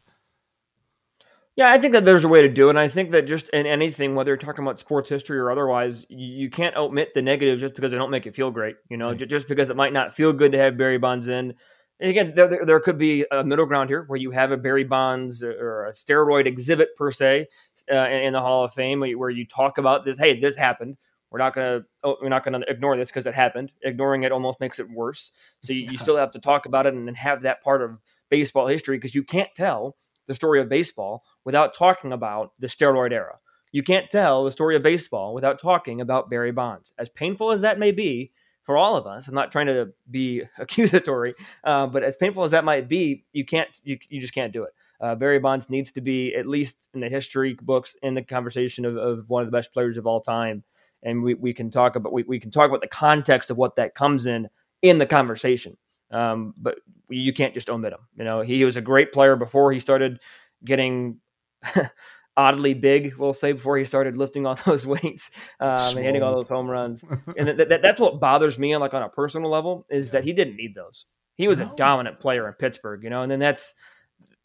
Yeah, 1.57 1.71
I 1.71 1.79
think 1.79 1.93
that 1.93 2.05
there's 2.05 2.25
a 2.25 2.29
way 2.29 2.43
to 2.43 2.49
do 2.49 2.67
it. 2.67 2.71
And 2.71 2.79
I 2.79 2.89
think 2.89 3.13
that 3.13 3.29
just 3.29 3.49
in 3.51 3.65
anything, 3.65 4.17
whether 4.17 4.31
you're 4.31 4.37
talking 4.37 4.65
about 4.65 4.81
sports 4.81 5.09
history 5.09 5.39
or 5.39 5.53
otherwise, 5.53 6.05
you 6.09 6.51
can't 6.51 6.75
omit 6.77 7.15
the 7.15 7.23
negative 7.23 7.61
just 7.61 7.75
because 7.75 7.93
they 7.93 7.97
don't 7.97 8.11
make 8.11 8.27
it 8.27 8.35
feel 8.35 8.51
great. 8.51 8.77
You 8.91 8.97
know, 8.97 9.15
just 9.15 9.47
because 9.47 9.71
it 9.71 9.77
might 9.77 9.93
not 9.93 10.15
feel 10.15 10.33
good 10.33 10.51
to 10.53 10.59
have 10.59 10.77
Barry 10.77 10.99
Bonds 10.99 11.29
in. 11.29 11.55
And 12.01 12.11
again, 12.11 12.33
there, 12.35 12.67
there 12.67 12.81
could 12.81 12.99
be 12.99 13.25
a 13.31 13.45
middle 13.45 13.67
ground 13.67 13.89
here 13.89 14.03
where 14.09 14.19
you 14.19 14.33
have 14.33 14.51
a 14.51 14.57
Barry 14.57 14.83
Bonds 14.83 15.45
or 15.45 15.87
a 15.87 15.93
steroid 15.93 16.47
exhibit 16.47 16.89
per 16.97 17.13
se 17.13 17.47
uh, 17.91 18.09
in, 18.09 18.33
the 18.33 18.41
Hall 18.41 18.65
of 18.65 18.75
Fame, 18.75 19.01
where 19.17 19.31
you 19.31 19.47
talk 19.47 19.79
about 19.79 20.05
this. 20.05 20.19
Hey, 20.19 20.41
this 20.41 20.57
happened. 20.57 20.97
We're 21.31 21.39
not 21.39 21.55
gonna 21.55 21.83
oh, 22.03 22.17
we're 22.21 22.29
not 22.29 22.45
gonna 22.45 22.65
ignore 22.67 22.97
this 22.97 23.11
because 23.11 23.27
it 23.27 23.35
happened. 23.35 23.71
Ignoring 23.83 24.25
it 24.25 24.33
almost 24.33 24.59
makes 24.59 24.81
it 24.81 24.91
worse. 24.91 25.31
So 25.63 25.73
you, 25.73 25.89
you 25.91 25.99
still 25.99 26.17
have 26.17 26.33
to 26.33 26.41
talk 26.41 26.67
about 26.67 26.87
it 26.87 26.95
and 26.95 27.07
then 27.07 27.15
have 27.15 27.43
that 27.43 27.63
part 27.63 27.83
of 27.83 27.99
baseball 28.29 28.67
history 28.67 28.97
because 28.97 29.15
you 29.15 29.23
can't 29.23 29.51
tell 29.55 29.97
the 30.27 30.35
story 30.35 30.61
of 30.61 30.69
baseball 30.69 31.23
without 31.45 31.75
talking 31.75 32.13
about 32.13 32.53
the 32.59 32.67
steroid 32.67 33.13
era. 33.13 33.39
You 33.73 33.83
can't 33.83 34.11
tell 34.11 34.45
the 34.45 34.53
story 34.53 34.77
of 34.77 34.83
baseball 34.83 35.35
without 35.35 35.61
talking 35.61 36.01
about 36.01 36.31
Barry 36.31 36.53
Bonds. 36.53 36.93
As 36.97 37.09
painful 37.09 37.51
as 37.51 37.63
that 37.63 37.79
may 37.79 37.91
be 37.91 38.33
for 38.63 38.77
all 38.77 38.97
of 38.97 39.07
us, 39.07 39.27
I'm 39.27 39.35
not 39.35 39.53
trying 39.53 39.67
to 39.67 39.93
be 40.11 40.43
accusatory, 40.59 41.35
uh, 41.65 41.87
but 41.87 42.03
as 42.03 42.17
painful 42.17 42.45
as 42.45 42.53
that 42.53 42.65
might 42.65 42.89
be, 42.89 43.25
you 43.33 43.45
can't, 43.45 43.69
you, 43.83 43.99
you 44.09 44.21
just 44.21 44.35
can't 44.35 44.53
do 44.53 44.63
it. 44.63 44.71
Uh, 45.01 45.15
Barry 45.15 45.39
Bonds 45.39 45.69
needs 45.69 45.93
to 45.93 46.01
be 46.01 46.35
at 46.35 46.47
least 46.47 46.89
in 46.95 47.01
the 47.01 47.09
history 47.09 47.59
books 47.61 47.97
in 48.03 48.15
the 48.15 48.23
conversation 48.23 48.85
of, 48.85 48.97
of 48.97 49.29
one 49.29 49.43
of 49.43 49.49
the 49.49 49.57
best 49.57 49.73
players 49.73 49.97
of 49.97 50.07
all 50.07 50.21
time, 50.21 50.63
and 51.03 51.23
we, 51.23 51.35
we 51.35 51.53
can 51.53 51.69
talk 51.69 51.97
about 51.97 52.13
we, 52.13 52.23
we 52.23 52.41
can 52.41 52.51
talk 52.51 52.69
about 52.69 52.81
the 52.81 52.87
context 52.87 53.51
of 53.51 53.57
what 53.59 53.77
that 53.77 53.95
comes 53.95 54.25
in 54.25 54.49
in 54.83 54.99
the 54.99 55.07
conversation. 55.07 55.77
Um, 56.11 56.55
but 56.57 56.79
you 57.09 57.33
can't 57.33 57.55
just 57.55 57.69
omit 57.69 57.93
him. 57.93 57.99
You 58.17 58.25
know, 58.25 58.41
he 58.41 58.65
was 58.65 58.77
a 58.77 58.81
great 58.81 59.13
player 59.13 59.37
before 59.37 59.73
he 59.73 59.81
started 59.81 60.21
getting 60.65 61.19
oddly 62.37 62.75
big, 62.75 63.15
we'll 63.17 63.33
say, 63.33 63.53
before 63.53 63.79
he 63.79 63.85
started 63.85 64.17
lifting 64.17 64.47
all 64.47 64.59
those 64.67 64.87
weights 64.87 65.31
um, 65.61 65.97
and 65.97 66.05
hitting 66.05 66.23
all 66.23 66.35
those 66.35 66.49
home 66.49 66.69
runs. 66.69 67.03
and 67.37 67.47
th- 67.47 67.69
th- 67.69 67.83
that's 67.83 68.01
what 68.01 68.21
bothers 68.21 68.59
me, 68.59 68.73
on 68.73 68.81
like 68.81 68.95
on 68.95 69.03
a 69.03 69.09
personal 69.09 69.51
level, 69.51 69.87
is 69.91 70.11
that 70.11 70.25
he 70.25 70.33
didn't 70.33 70.57
need 70.57 70.75
those. 70.75 71.07
He 71.37 71.49
was 71.49 71.61
no. 71.61 71.73
a 71.73 71.77
dominant 71.77 72.21
player 72.21 72.47
in 72.47 72.55
Pittsburgh, 72.55 73.03
you 73.03 73.11
know, 73.11 73.23
and 73.23 73.31
then 73.31 73.41
that's 73.41 73.75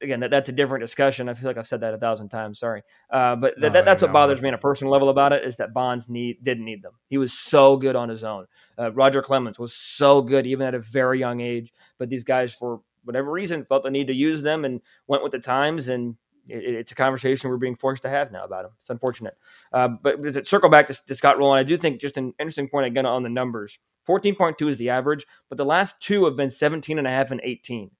again 0.02 0.22
that, 0.22 0.32
that's 0.32 0.50
a 0.50 0.52
different 0.52 0.82
discussion. 0.82 1.30
I 1.30 1.36
feel 1.36 1.48
like 1.48 1.58
I've 1.58 1.68
said 1.68 1.82
that 1.82 1.94
a 1.94 1.98
thousand 1.98 2.30
times. 2.30 2.60
Sorry, 2.60 2.82
uh, 3.12 3.36
but 3.36 3.60
th- 3.60 3.72
no, 3.72 3.84
that's 3.84 4.02
what 4.02 4.12
bothers 4.12 4.42
me 4.42 4.48
on 4.48 4.56
a 4.56 4.60
personal 4.60 4.92
level 4.92 5.10
about 5.10 5.34
it 5.34 5.44
is 5.44 5.58
that 5.58 5.74
Bonds 5.74 6.10
need 6.10 6.44
didn't 6.44 6.66
need 6.66 6.82
them. 6.82 6.94
He 7.10 7.20
was 7.20 7.32
so 7.32 7.78
good 7.78 7.96
on 7.96 8.10
his 8.10 8.24
own. 8.24 8.48
Uh, 8.78 8.92
Roger 8.92 9.22
Clemens 9.22 9.60
was 9.60 9.74
so 9.74 10.22
good 10.22 10.48
even 10.48 10.66
at 10.66 10.74
a 10.74 10.80
very 10.80 11.20
young 11.20 11.42
age, 11.42 11.72
but 12.00 12.10
these 12.10 12.24
guys 12.24 12.54
for 12.54 12.82
whatever 13.04 13.32
reason 13.32 13.66
felt 13.66 13.84
the 13.84 13.92
need 13.92 14.08
to 14.08 14.14
use 14.14 14.42
them 14.42 14.66
and 14.66 14.82
went 15.08 15.24
with 15.24 15.32
the 15.32 15.40
times 15.40 15.90
and 15.90 16.16
it, 16.50 16.76
it's 16.76 16.92
a 16.92 16.96
conversation 16.96 17.50
we're 17.50 17.58
being 17.58 17.76
forced 17.76 18.02
to 18.04 18.10
have 18.10 18.32
now 18.32 18.44
about 18.44 18.66
him. 18.66 18.72
It's 18.80 18.90
unfortunate. 18.90 19.38
Uh, 19.72 19.90
but 20.02 20.22
to 20.34 20.46
circle 20.46 20.70
back 20.70 20.88
to, 20.88 21.06
to 21.06 21.16
Scott 21.16 21.38
Rolen, 21.38 21.60
I 21.60 21.64
do 21.64 21.78
think 21.78 22.00
just 22.00 22.18
an 22.18 22.34
interesting 22.40 22.70
point 22.70 22.88
again 22.88 23.06
on 23.06 23.24
the 23.24 23.30
numbers. 23.30 23.80
14.2 24.08 24.70
is 24.70 24.78
the 24.78 24.90
average, 24.90 25.26
but 25.50 25.58
the 25.58 25.66
last 25.66 25.96
two 26.00 26.26
have 26.26 26.36
been 26.36 26.50
17 26.50 26.98
and 26.98 27.08
a 27.08 27.12
half 27.12 27.32
and 27.32 27.42
18. 27.44 27.92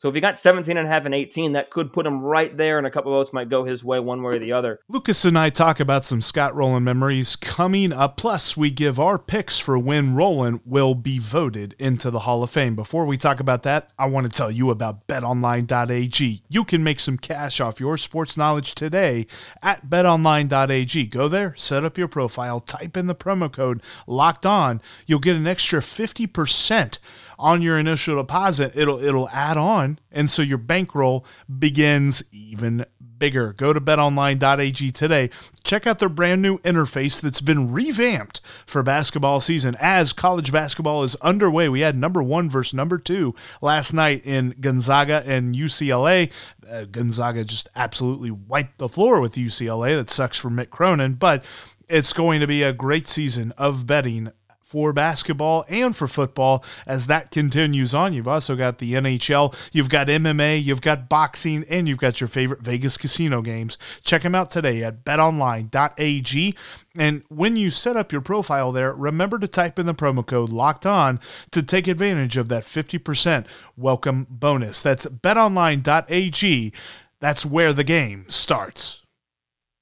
So 0.00 0.08
if 0.08 0.14
he 0.14 0.20
got 0.20 0.38
17 0.38 0.76
and 0.76 0.86
a 0.86 0.90
half 0.90 1.06
and 1.06 1.14
18, 1.14 1.54
that 1.54 1.70
could 1.70 1.92
put 1.92 2.06
him 2.06 2.20
right 2.20 2.56
there, 2.56 2.78
and 2.78 2.86
a 2.86 2.90
couple 2.90 3.10
votes 3.10 3.32
might 3.32 3.50
go 3.50 3.64
his 3.64 3.82
way 3.82 3.98
one 3.98 4.22
way 4.22 4.36
or 4.36 4.38
the 4.38 4.52
other. 4.52 4.78
Lucas 4.88 5.24
and 5.24 5.36
I 5.36 5.50
talk 5.50 5.80
about 5.80 6.04
some 6.04 6.22
Scott 6.22 6.54
Rolen 6.54 6.84
memories 6.84 7.34
coming 7.34 7.92
up. 7.92 8.16
Plus, 8.16 8.56
we 8.56 8.70
give 8.70 9.00
our 9.00 9.18
picks 9.18 9.58
for 9.58 9.76
when 9.76 10.14
Rolen 10.14 10.60
will 10.64 10.94
be 10.94 11.18
voted 11.18 11.74
into 11.80 12.12
the 12.12 12.20
Hall 12.20 12.44
of 12.44 12.50
Fame. 12.50 12.76
Before 12.76 13.06
we 13.06 13.16
talk 13.16 13.40
about 13.40 13.64
that, 13.64 13.90
I 13.98 14.06
want 14.06 14.30
to 14.30 14.32
tell 14.32 14.52
you 14.52 14.70
about 14.70 15.08
betonline.ag. 15.08 16.44
You 16.48 16.64
can 16.64 16.84
make 16.84 17.00
some 17.00 17.18
cash 17.18 17.60
off 17.60 17.80
your 17.80 17.98
sports 17.98 18.36
knowledge 18.36 18.76
today 18.76 19.26
at 19.64 19.90
betonline.ag. 19.90 21.06
Go 21.06 21.26
there, 21.26 21.56
set 21.56 21.82
up 21.82 21.98
your 21.98 22.06
profile, 22.06 22.60
type 22.60 22.96
in 22.96 23.08
the 23.08 23.16
promo 23.16 23.52
code 23.52 23.82
locked 24.06 24.46
on. 24.46 24.80
You'll 25.06 25.18
get 25.18 25.34
an 25.34 25.48
extra 25.48 25.80
50% 25.80 26.98
on 27.38 27.62
your 27.62 27.78
initial 27.78 28.16
deposit, 28.16 28.72
it'll 28.74 29.02
it'll 29.02 29.28
add 29.30 29.56
on, 29.56 29.98
and 30.10 30.28
so 30.28 30.42
your 30.42 30.58
bankroll 30.58 31.24
begins 31.58 32.22
even 32.32 32.84
bigger. 33.18 33.52
Go 33.52 33.72
to 33.72 33.80
betonline.ag 33.80 34.90
today. 34.92 35.30
Check 35.62 35.86
out 35.86 35.98
their 35.98 36.08
brand 36.08 36.40
new 36.42 36.58
interface 36.58 37.20
that's 37.20 37.40
been 37.40 37.70
revamped 37.70 38.40
for 38.66 38.82
basketball 38.82 39.40
season. 39.40 39.76
As 39.80 40.12
college 40.12 40.52
basketball 40.52 41.02
is 41.02 41.16
underway, 41.16 41.68
we 41.68 41.80
had 41.80 41.96
number 41.96 42.22
one 42.22 42.48
versus 42.48 42.74
number 42.74 42.98
two 42.98 43.34
last 43.60 43.92
night 43.92 44.22
in 44.24 44.54
Gonzaga 44.60 45.22
and 45.26 45.54
UCLA. 45.54 46.32
Uh, 46.70 46.84
Gonzaga 46.84 47.44
just 47.44 47.68
absolutely 47.74 48.30
wiped 48.30 48.78
the 48.78 48.88
floor 48.88 49.20
with 49.20 49.34
UCLA. 49.34 49.96
That 49.96 50.10
sucks 50.10 50.38
for 50.38 50.50
Mick 50.50 50.70
Cronin, 50.70 51.14
but 51.14 51.44
it's 51.88 52.12
going 52.12 52.40
to 52.40 52.46
be 52.46 52.62
a 52.62 52.72
great 52.72 53.06
season 53.06 53.52
of 53.56 53.86
betting 53.86 54.30
for 54.68 54.92
basketball 54.92 55.64
and 55.70 55.96
for 55.96 56.06
football 56.06 56.62
as 56.86 57.06
that 57.06 57.30
continues 57.30 57.94
on. 57.94 58.12
You've 58.12 58.28
also 58.28 58.54
got 58.54 58.78
the 58.78 58.92
NHL, 58.92 59.54
you've 59.72 59.88
got 59.88 60.08
MMA, 60.08 60.62
you've 60.62 60.82
got 60.82 61.08
boxing, 61.08 61.64
and 61.70 61.88
you've 61.88 61.98
got 61.98 62.20
your 62.20 62.28
favorite 62.28 62.60
Vegas 62.60 62.98
casino 62.98 63.40
games. 63.40 63.78
Check 64.02 64.22
them 64.22 64.34
out 64.34 64.50
today 64.50 64.84
at 64.84 65.04
betonline.ag. 65.06 66.54
And 66.98 67.22
when 67.28 67.56
you 67.56 67.70
set 67.70 67.96
up 67.96 68.12
your 68.12 68.20
profile 68.20 68.70
there, 68.70 68.92
remember 68.92 69.38
to 69.38 69.48
type 69.48 69.78
in 69.78 69.86
the 69.86 69.94
promo 69.94 70.26
code 70.26 70.50
locked 70.50 70.84
on 70.84 71.18
to 71.50 71.62
take 71.62 71.88
advantage 71.88 72.36
of 72.36 72.48
that 72.48 72.64
50% 72.64 73.46
welcome 73.74 74.26
bonus. 74.28 74.82
That's 74.82 75.06
betonline.ag. 75.06 76.72
That's 77.20 77.46
where 77.46 77.72
the 77.72 77.84
game 77.84 78.26
starts. 78.28 79.02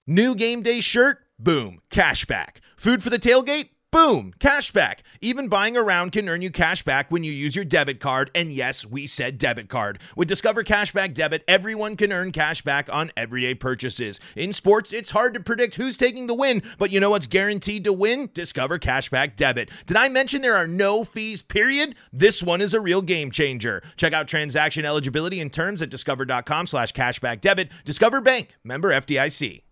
New 0.06 0.36
game 0.36 0.62
day 0.62 0.80
shirt? 0.80 1.18
Boom. 1.40 1.80
Cashback. 1.90 2.58
Food 2.76 3.02
for 3.02 3.10
the 3.10 3.18
tailgate? 3.18 3.70
Boom, 3.92 4.34
cashback. 4.40 4.98
Even 5.20 5.48
buying 5.48 5.76
around 5.76 6.10
can 6.10 6.28
earn 6.28 6.42
you 6.42 6.50
cash 6.50 6.82
back 6.82 7.10
when 7.10 7.24
you 7.24 7.32
use 7.32 7.54
your 7.54 7.64
debit 7.64 8.00
card. 8.00 8.30
And 8.34 8.52
yes, 8.52 8.84
we 8.84 9.06
said 9.06 9.38
debit 9.38 9.68
card. 9.68 10.00
With 10.16 10.28
Discover 10.28 10.64
Cashback 10.64 11.14
Debit, 11.14 11.44
everyone 11.46 11.96
can 11.96 12.12
earn 12.12 12.32
cash 12.32 12.62
back 12.62 12.92
on 12.92 13.12
everyday 13.16 13.54
purchases. 13.54 14.20
In 14.34 14.52
sports, 14.52 14.92
it's 14.92 15.12
hard 15.12 15.34
to 15.34 15.40
predict 15.40 15.76
who's 15.76 15.96
taking 15.96 16.26
the 16.26 16.34
win, 16.34 16.62
but 16.78 16.90
you 16.90 16.98
know 17.00 17.10
what's 17.10 17.28
guaranteed 17.28 17.84
to 17.84 17.92
win? 17.92 18.28
Discover 18.34 18.80
Cashback 18.80 19.36
Debit. 19.36 19.70
Did 19.86 19.96
I 19.96 20.08
mention 20.08 20.42
there 20.42 20.56
are 20.56 20.68
no 20.68 21.04
fees, 21.04 21.40
period? 21.42 21.94
This 22.12 22.42
one 22.42 22.60
is 22.60 22.74
a 22.74 22.80
real 22.80 23.02
game 23.02 23.30
changer. 23.30 23.82
Check 23.96 24.12
out 24.12 24.28
transaction 24.28 24.84
eligibility 24.84 25.40
and 25.40 25.52
terms 25.52 25.80
at 25.80 25.90
discover.com 25.90 26.66
slash 26.66 26.92
cashback 26.92 27.40
debit. 27.40 27.70
Discover 27.84 28.20
Bank, 28.20 28.56
member 28.64 28.90
FDIC. 28.90 29.62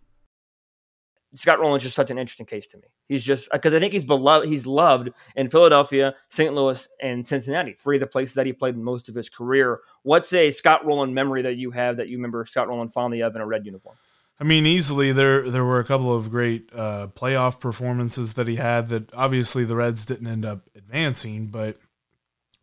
Scott 1.34 1.58
Rolen's 1.58 1.82
just 1.82 1.96
such 1.96 2.10
an 2.10 2.18
interesting 2.18 2.46
case 2.46 2.68
to 2.68 2.76
me. 2.76 2.84
He's 3.08 3.22
just 3.22 3.50
because 3.52 3.74
I 3.74 3.80
think 3.80 3.92
he's 3.92 4.04
beloved. 4.04 4.48
He's 4.48 4.66
loved 4.66 5.10
in 5.36 5.50
Philadelphia, 5.50 6.14
St. 6.30 6.54
Louis, 6.54 6.88
and 7.02 7.26
Cincinnati, 7.26 7.72
three 7.72 7.96
of 7.96 8.00
the 8.00 8.06
places 8.06 8.34
that 8.34 8.46
he 8.46 8.52
played 8.52 8.76
most 8.76 9.08
of 9.08 9.14
his 9.14 9.28
career. 9.28 9.80
What's 10.02 10.32
a 10.32 10.50
Scott 10.50 10.86
Rolen 10.86 11.12
memory 11.12 11.42
that 11.42 11.56
you 11.56 11.70
have 11.72 11.98
that 11.98 12.08
you 12.08 12.16
remember 12.16 12.46
Scott 12.46 12.68
Rolen 12.68 12.88
fondly 12.88 13.20
of 13.22 13.34
in 13.36 13.42
a 13.42 13.46
red 13.46 13.66
uniform? 13.66 13.96
I 14.40 14.44
mean, 14.44 14.66
easily 14.66 15.12
there 15.12 15.48
there 15.48 15.64
were 15.64 15.78
a 15.78 15.84
couple 15.84 16.12
of 16.12 16.30
great 16.30 16.68
uh, 16.74 17.08
playoff 17.14 17.60
performances 17.60 18.34
that 18.34 18.48
he 18.48 18.56
had. 18.56 18.88
That 18.88 19.12
obviously 19.14 19.64
the 19.64 19.76
Reds 19.76 20.04
didn't 20.04 20.26
end 20.26 20.44
up 20.44 20.62
advancing, 20.74 21.48
but 21.48 21.76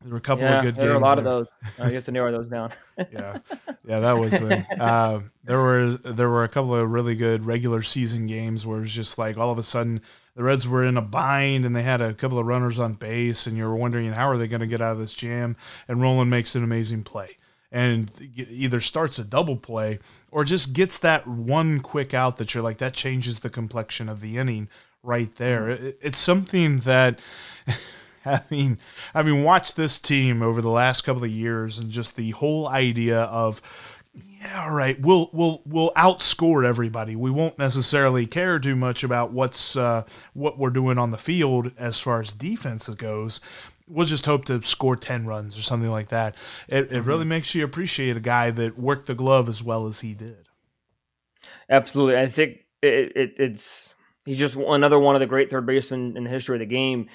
there 0.01 0.11
were 0.11 0.17
a 0.17 0.21
couple 0.21 0.43
yeah, 0.43 0.57
of 0.57 0.63
good 0.63 0.75
there 0.75 0.87
games. 0.87 0.89
There 0.89 0.99
were 0.99 1.05
a 1.05 1.07
lot 1.07 1.15
there. 1.15 1.27
of 1.27 1.47
those. 1.47 1.47
Uh, 1.79 1.87
you 1.87 1.95
have 1.95 2.03
to 2.05 2.11
narrow 2.11 2.31
those 2.31 2.49
down. 2.49 2.71
yeah, 2.97 3.37
yeah, 3.85 3.99
that 3.99 4.13
was 4.13 4.31
the. 4.31 4.65
Uh, 4.81 5.21
there 5.43 5.59
were 5.59 5.91
there 5.91 6.29
were 6.29 6.43
a 6.43 6.49
couple 6.49 6.75
of 6.75 6.89
really 6.89 7.15
good 7.15 7.45
regular 7.45 7.83
season 7.83 8.25
games 8.25 8.65
where 8.65 8.79
it 8.79 8.81
was 8.81 8.91
just 8.91 9.17
like 9.17 9.37
all 9.37 9.51
of 9.51 9.57
a 9.57 9.63
sudden 9.63 10.01
the 10.35 10.43
Reds 10.43 10.67
were 10.67 10.83
in 10.83 10.97
a 10.97 11.01
bind 11.01 11.65
and 11.65 11.75
they 11.75 11.83
had 11.83 12.01
a 12.01 12.13
couple 12.13 12.39
of 12.39 12.45
runners 12.45 12.79
on 12.79 12.93
base 12.93 13.47
and 13.47 13.57
you 13.57 13.63
were 13.65 13.75
wondering 13.75 14.11
how 14.13 14.29
are 14.29 14.37
they 14.37 14.47
going 14.47 14.61
to 14.61 14.67
get 14.67 14.81
out 14.81 14.93
of 14.93 14.99
this 14.99 15.13
jam 15.13 15.55
and 15.87 16.01
Rolen 16.01 16.29
makes 16.29 16.55
an 16.55 16.63
amazing 16.63 17.03
play 17.03 17.37
and 17.71 18.11
either 18.35 18.81
starts 18.81 19.17
a 19.17 19.23
double 19.23 19.55
play 19.55 19.99
or 20.31 20.43
just 20.43 20.73
gets 20.73 20.97
that 20.97 21.25
one 21.27 21.79
quick 21.79 22.13
out 22.13 22.37
that 22.37 22.53
you're 22.53 22.63
like 22.63 22.77
that 22.79 22.93
changes 22.93 23.39
the 23.39 23.49
complexion 23.49 24.09
of 24.09 24.21
the 24.21 24.37
inning 24.37 24.67
right 25.03 25.35
there. 25.35 25.61
Mm-hmm. 25.67 25.85
It, 25.87 25.99
it's 26.01 26.17
something 26.17 26.79
that. 26.79 27.19
having 28.21 28.77
having 29.15 29.43
watched 29.43 29.75
this 29.75 29.99
team 29.99 30.43
over 30.43 30.61
the 30.61 30.69
last 30.69 31.01
couple 31.01 31.23
of 31.23 31.31
years 31.31 31.79
and 31.79 31.89
just 31.89 32.15
the 32.15 32.29
whole 32.31 32.67
idea 32.67 33.21
of 33.21 33.59
yeah, 34.13 34.65
all 34.65 34.73
right, 34.75 34.99
we'll 34.99 35.29
we'll 35.31 35.61
we'll 35.65 35.91
outscore 35.95 36.65
everybody. 36.65 37.15
We 37.15 37.31
won't 37.31 37.57
necessarily 37.57 38.25
care 38.25 38.59
too 38.59 38.75
much 38.75 39.03
about 39.03 39.31
what's 39.31 39.77
uh, 39.77 40.03
what 40.33 40.57
we're 40.57 40.69
doing 40.69 40.97
on 40.97 41.11
the 41.11 41.17
field 41.17 41.71
as 41.77 41.99
far 41.99 42.19
as 42.19 42.31
defense 42.31 42.89
goes. 42.89 43.39
We'll 43.87 44.05
just 44.05 44.25
hope 44.25 44.45
to 44.45 44.61
score 44.63 44.97
ten 44.97 45.25
runs 45.25 45.57
or 45.57 45.61
something 45.61 45.89
like 45.89 46.09
that. 46.09 46.35
It, 46.67 46.75
it 46.75 46.89
mm-hmm. 46.89 47.07
really 47.07 47.25
makes 47.25 47.55
you 47.55 47.63
appreciate 47.63 48.17
a 48.17 48.21
guy 48.21 48.51
that 48.51 48.77
worked 48.77 49.07
the 49.07 49.15
glove 49.15 49.47
as 49.47 49.63
well 49.63 49.87
as 49.87 50.01
he 50.01 50.13
did. 50.13 50.47
Absolutely, 51.69 52.17
I 52.17 52.27
think 52.27 52.65
it, 52.81 53.15
it, 53.15 53.33
it's 53.37 53.95
he's 54.25 54.37
just 54.37 54.55
another 54.55 54.99
one 54.99 55.15
of 55.15 55.21
the 55.21 55.27
great 55.27 55.49
third 55.49 55.65
basemen 55.65 56.17
in 56.17 56.25
the 56.25 56.29
history 56.29 56.55
of 56.55 56.59
the 56.59 56.65
game 56.65 57.07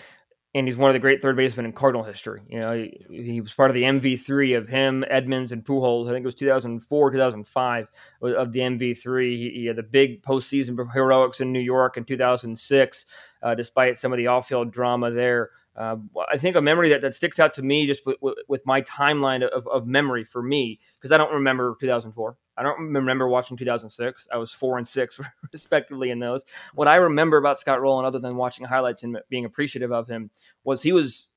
and 0.57 0.67
he's 0.67 0.77
one 0.77 0.89
of 0.89 0.95
the 0.95 1.01
great 1.01 1.21
third 1.21 1.37
basemen 1.37 1.67
in 1.67 1.73
Cardinal 1.73 2.03
history. 2.03 2.41
You 2.49 2.61
know, 2.61 2.73
he, 2.73 3.07
he, 3.11 3.41
was 3.43 3.53
part 3.53 3.71
of 3.71 3.75
the 3.75 3.83
MV3 3.83 4.57
of 4.57 4.67
him, 4.67 5.05
Edmonds, 5.11 5.53
and 5.53 5.63
Pujols. 5.63 6.09
I 6.09 6.13
think 6.13 6.25
it 6.25 6.27
was 6.27 6.35
2004, 6.35 7.11
2005 7.11 7.89
of 8.23 8.53
the 8.53 8.61
MV3. 8.61 9.37
He, 9.37 9.51
he 9.55 9.67
had 9.67 9.77
the 9.77 9.83
big 9.83 10.23
postseason 10.23 10.91
heroics 10.95 11.43
in 11.43 11.53
New 11.53 11.61
York 11.61 11.99
in 11.99 12.07
2006, 12.07 13.07
uh, 13.43 13.55
despite 13.55 13.99
some 13.99 14.15
of 14.15 14.17
the 14.17 14.29
off-field 14.29 14.73
drama 14.73 15.11
there. 15.11 15.51
Uh, 15.77 15.97
I 16.33 16.39
think 16.39 16.57
a 16.57 16.63
memory 16.63 16.89
that, 16.89 17.03
that 17.03 17.15
sticks 17.15 17.39
out 17.39 17.53
to 17.55 17.63
me 17.63 17.87
just 17.87 18.07
with, 18.07 18.17
with, 18.23 18.39
with 18.49 18.65
my 18.65 18.81
timeline 18.81 19.47
of, 19.47 19.69
of 19.69 19.87
memory 19.87 20.25
for 20.25 20.43
me, 20.43 20.81
because 20.95 21.13
I 21.13 21.19
don't 21.19 21.35
remember 21.35 21.77
2004. 21.79 22.39
I 22.57 22.63
don't 22.63 22.79
remember 22.81 23.29
watching 23.29 23.57
2006. 23.57 24.29
I 24.33 24.37
was 24.37 24.53
four 24.53 24.79
and 24.79 24.87
six, 24.87 25.21
respectively, 25.53 26.11
in 26.11 26.19
those. 26.19 26.45
What 26.75 26.89
I 26.89 26.97
remember 26.97 27.37
about 27.37 27.59
Scott 27.59 27.81
Rolen, 27.81 28.05
other 28.05 28.19
than 28.19 28.37
watching 28.37 28.67
highlights 28.67 29.03
and 29.03 29.19
being 29.29 29.45
appreciative 29.45 29.93
of 29.93 30.09
him, 30.09 30.31
was 30.65 30.83
he 30.83 30.93
was 30.93 31.29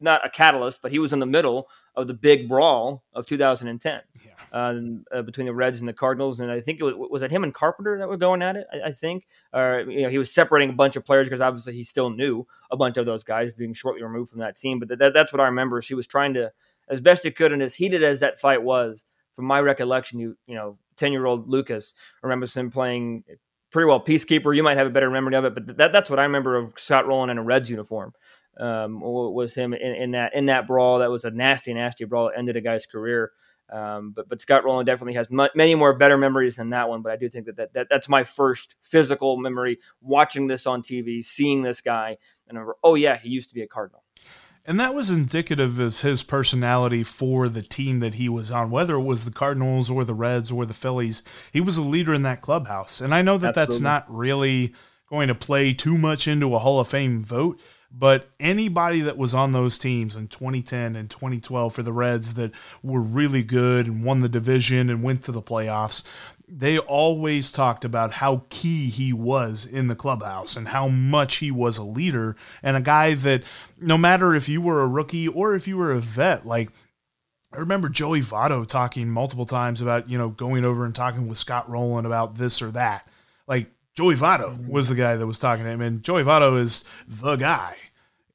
not 0.00 0.24
a 0.26 0.30
catalyst, 0.30 0.82
but 0.82 0.92
he 0.92 0.98
was 0.98 1.12
in 1.12 1.18
the 1.18 1.26
middle 1.26 1.68
of 1.94 2.06
the 2.06 2.14
big 2.14 2.48
brawl 2.48 3.02
of 3.14 3.26
2010 3.26 4.00
yeah. 4.24 4.30
um, 4.52 5.04
uh, 5.12 5.22
between 5.22 5.46
the 5.46 5.54
Reds 5.54 5.80
and 5.80 5.88
the 5.88 5.92
Cardinals. 5.92 6.40
And 6.40 6.50
I 6.50 6.60
think 6.60 6.80
it 6.80 6.84
was, 6.84 6.94
was 7.10 7.22
it 7.22 7.30
him 7.30 7.44
and 7.44 7.54
Carpenter 7.54 7.98
that 7.98 8.08
were 8.08 8.18
going 8.18 8.42
at 8.42 8.56
it. 8.56 8.66
I, 8.72 8.88
I 8.88 8.92
think, 8.92 9.26
or 9.54 9.84
you 9.88 10.02
know, 10.02 10.10
he 10.10 10.18
was 10.18 10.32
separating 10.32 10.70
a 10.70 10.74
bunch 10.74 10.96
of 10.96 11.04
players 11.04 11.26
because 11.26 11.40
obviously 11.40 11.74
he 11.74 11.84
still 11.84 12.10
knew 12.10 12.46
a 12.70 12.76
bunch 12.76 12.98
of 12.98 13.06
those 13.06 13.24
guys 13.24 13.52
being 13.52 13.72
shortly 13.72 14.02
removed 14.02 14.30
from 14.30 14.40
that 14.40 14.56
team. 14.56 14.78
But 14.78 14.98
that, 14.98 15.14
that's 15.14 15.32
what 15.32 15.40
I 15.40 15.46
remember. 15.46 15.80
He 15.80 15.94
was 15.94 16.06
trying 16.06 16.34
to, 16.34 16.52
as 16.88 17.00
best 17.00 17.24
he 17.24 17.30
could, 17.30 17.52
and 17.52 17.62
as 17.62 17.74
heated 17.74 18.02
as 18.02 18.20
that 18.20 18.38
fight 18.38 18.62
was, 18.62 19.04
from 19.36 19.44
my 19.44 19.60
recollection, 19.60 20.18
you 20.18 20.36
you 20.46 20.56
know, 20.56 20.78
ten 20.96 21.12
year 21.12 21.26
old 21.26 21.48
Lucas 21.48 21.94
remembers 22.22 22.56
him 22.56 22.70
playing 22.70 23.22
pretty 23.70 23.86
well 23.86 24.00
peacekeeper. 24.00 24.56
You 24.56 24.62
might 24.62 24.78
have 24.78 24.86
a 24.86 24.90
better 24.90 25.10
memory 25.10 25.36
of 25.36 25.44
it, 25.44 25.54
but 25.54 25.76
that, 25.76 25.92
that's 25.92 26.10
what 26.10 26.18
I 26.18 26.22
remember 26.22 26.56
of 26.56 26.72
Scott 26.76 27.06
Rolen 27.06 27.30
in 27.30 27.38
a 27.38 27.42
Reds 27.42 27.70
uniform. 27.70 28.12
Um, 28.58 29.00
was 29.02 29.54
him 29.54 29.74
in, 29.74 29.94
in, 29.94 30.10
that 30.12 30.34
in 30.34 30.46
that 30.46 30.66
brawl 30.66 31.00
that 31.00 31.10
was 31.10 31.26
a 31.26 31.30
nasty, 31.30 31.74
nasty 31.74 32.06
brawl 32.06 32.28
that 32.28 32.38
ended 32.38 32.56
a 32.56 32.62
guy's 32.62 32.86
career. 32.86 33.32
Um, 33.70 34.12
but 34.16 34.30
but 34.30 34.40
Scott 34.40 34.64
Rolen 34.64 34.86
definitely 34.86 35.12
has 35.14 35.28
m- 35.30 35.50
many 35.54 35.74
more 35.74 35.92
better 35.92 36.16
memories 36.16 36.56
than 36.56 36.70
that 36.70 36.88
one. 36.88 37.02
But 37.02 37.12
I 37.12 37.16
do 37.16 37.28
think 37.28 37.44
that, 37.46 37.56
that, 37.56 37.74
that 37.74 37.88
that's 37.90 38.08
my 38.08 38.24
first 38.24 38.76
physical 38.80 39.36
memory 39.36 39.78
watching 40.00 40.46
this 40.46 40.66
on 40.66 40.80
TV, 40.80 41.22
seeing 41.22 41.62
this 41.62 41.82
guy, 41.82 42.16
and 42.48 42.56
I 42.56 42.60
remember, 42.60 42.76
oh 42.82 42.94
yeah, 42.94 43.18
he 43.18 43.28
used 43.28 43.50
to 43.50 43.54
be 43.54 43.62
a 43.62 43.68
Cardinal. 43.68 44.02
And 44.66 44.80
that 44.80 44.94
was 44.94 45.10
indicative 45.10 45.78
of 45.78 46.00
his 46.00 46.24
personality 46.24 47.04
for 47.04 47.48
the 47.48 47.62
team 47.62 48.00
that 48.00 48.14
he 48.14 48.28
was 48.28 48.50
on, 48.50 48.70
whether 48.70 48.94
it 48.96 49.02
was 49.02 49.24
the 49.24 49.30
Cardinals 49.30 49.88
or 49.88 50.04
the 50.04 50.14
Reds 50.14 50.50
or 50.50 50.66
the 50.66 50.74
Phillies. 50.74 51.22
He 51.52 51.60
was 51.60 51.76
a 51.76 51.82
leader 51.82 52.12
in 52.12 52.22
that 52.22 52.40
clubhouse. 52.40 53.00
And 53.00 53.14
I 53.14 53.22
know 53.22 53.38
that 53.38 53.56
Absolutely. 53.56 53.72
that's 53.74 53.80
not 53.80 54.04
really 54.12 54.74
going 55.08 55.28
to 55.28 55.36
play 55.36 55.72
too 55.72 55.96
much 55.96 56.26
into 56.26 56.54
a 56.54 56.58
Hall 56.58 56.80
of 56.80 56.88
Fame 56.88 57.24
vote, 57.24 57.60
but 57.92 58.28
anybody 58.40 59.00
that 59.02 59.16
was 59.16 59.34
on 59.34 59.52
those 59.52 59.78
teams 59.78 60.16
in 60.16 60.26
2010 60.26 60.96
and 60.96 61.08
2012 61.08 61.72
for 61.72 61.82
the 61.84 61.92
Reds 61.92 62.34
that 62.34 62.50
were 62.82 63.00
really 63.00 63.44
good 63.44 63.86
and 63.86 64.04
won 64.04 64.20
the 64.20 64.28
division 64.28 64.90
and 64.90 65.02
went 65.02 65.22
to 65.24 65.32
the 65.32 65.42
playoffs, 65.42 66.02
they 66.48 66.78
always 66.78 67.50
talked 67.50 67.84
about 67.84 68.12
how 68.12 68.44
key 68.50 68.88
he 68.88 69.12
was 69.12 69.66
in 69.66 69.88
the 69.88 69.96
clubhouse 69.96 70.56
and 70.56 70.68
how 70.68 70.88
much 70.88 71.36
he 71.36 71.50
was 71.50 71.76
a 71.76 71.82
leader 71.82 72.36
and 72.62 72.76
a 72.76 72.80
guy 72.80 73.14
that 73.14 73.42
no 73.80 73.98
matter 73.98 74.34
if 74.34 74.48
you 74.48 74.60
were 74.60 74.80
a 74.80 74.88
rookie 74.88 75.26
or 75.26 75.54
if 75.54 75.66
you 75.66 75.76
were 75.76 75.90
a 75.90 75.98
vet, 75.98 76.46
like 76.46 76.70
I 77.52 77.58
remember 77.58 77.88
Joey 77.88 78.20
Votto 78.20 78.66
talking 78.66 79.08
multiple 79.08 79.46
times 79.46 79.80
about, 79.80 80.08
you 80.08 80.18
know, 80.18 80.28
going 80.28 80.64
over 80.64 80.84
and 80.84 80.94
talking 80.94 81.26
with 81.26 81.38
Scott 81.38 81.68
Rolen 81.68 82.06
about 82.06 82.36
this 82.36 82.62
or 82.62 82.70
that. 82.72 83.08
Like 83.48 83.70
Joey 83.96 84.14
Votto 84.14 84.50
mm-hmm. 84.50 84.68
was 84.68 84.88
the 84.88 84.94
guy 84.94 85.16
that 85.16 85.26
was 85.26 85.38
talking 85.38 85.64
to 85.64 85.70
him, 85.70 85.80
and 85.80 86.02
Joey 86.02 86.22
Votto 86.22 86.60
is 86.60 86.84
the 87.08 87.36
guy 87.36 87.76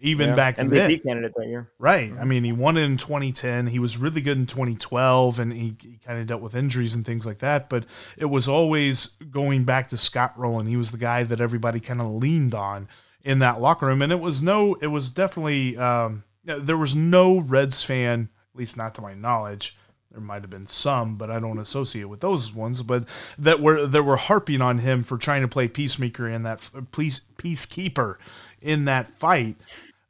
even 0.01 0.29
yeah, 0.29 0.35
back 0.35 0.57
MVP 0.57 0.69
then. 0.69 0.99
candidate 0.99 1.33
that 1.37 1.47
year. 1.47 1.71
Right. 1.77 2.11
I 2.19 2.25
mean, 2.25 2.43
he 2.43 2.51
won 2.51 2.75
it 2.75 2.83
in 2.83 2.97
2010. 2.97 3.67
He 3.67 3.79
was 3.79 3.97
really 3.97 4.21
good 4.21 4.37
in 4.37 4.47
2012, 4.47 5.39
and 5.39 5.53
he, 5.53 5.75
he 5.79 5.99
kind 6.03 6.19
of 6.19 6.25
dealt 6.25 6.41
with 6.41 6.55
injuries 6.55 6.95
and 6.95 7.05
things 7.05 7.25
like 7.25 7.37
that. 7.39 7.69
But 7.69 7.85
it 8.17 8.25
was 8.25 8.47
always 8.47 9.07
going 9.29 9.63
back 9.63 9.89
to 9.89 9.97
Scott 9.97 10.33
Rolen. 10.35 10.65
He 10.65 10.75
was 10.75 10.91
the 10.91 10.97
guy 10.97 11.23
that 11.23 11.39
everybody 11.39 11.79
kind 11.79 12.01
of 12.01 12.07
leaned 12.07 12.55
on 12.55 12.87
in 13.23 13.39
that 13.39 13.61
locker 13.61 13.85
room, 13.85 14.01
and 14.01 14.11
it 14.11 14.19
was 14.19 14.41
no, 14.41 14.73
it 14.81 14.87
was 14.87 15.11
definitely 15.11 15.77
um, 15.77 16.23
there 16.43 16.77
was 16.77 16.95
no 16.95 17.39
Reds 17.39 17.83
fan, 17.83 18.29
at 18.53 18.59
least 18.59 18.75
not 18.75 18.95
to 18.95 19.01
my 19.01 19.13
knowledge. 19.13 19.77
There 20.09 20.19
might 20.19 20.41
have 20.41 20.49
been 20.49 20.67
some, 20.67 21.15
but 21.15 21.31
I 21.31 21.39
don't 21.39 21.59
associate 21.59 22.05
with 22.05 22.19
those 22.19 22.51
ones. 22.51 22.83
But 22.83 23.07
that 23.37 23.61
were 23.61 23.85
that 23.85 24.03
were 24.03 24.17
harping 24.17 24.61
on 24.61 24.79
him 24.79 25.03
for 25.03 25.17
trying 25.17 25.41
to 25.43 25.47
play 25.47 25.67
peacemaker 25.67 26.27
in 26.27 26.41
that 26.43 26.59
peace 26.91 27.21
peacekeeper 27.37 28.17
in 28.59 28.85
that 28.85 29.13
fight 29.13 29.55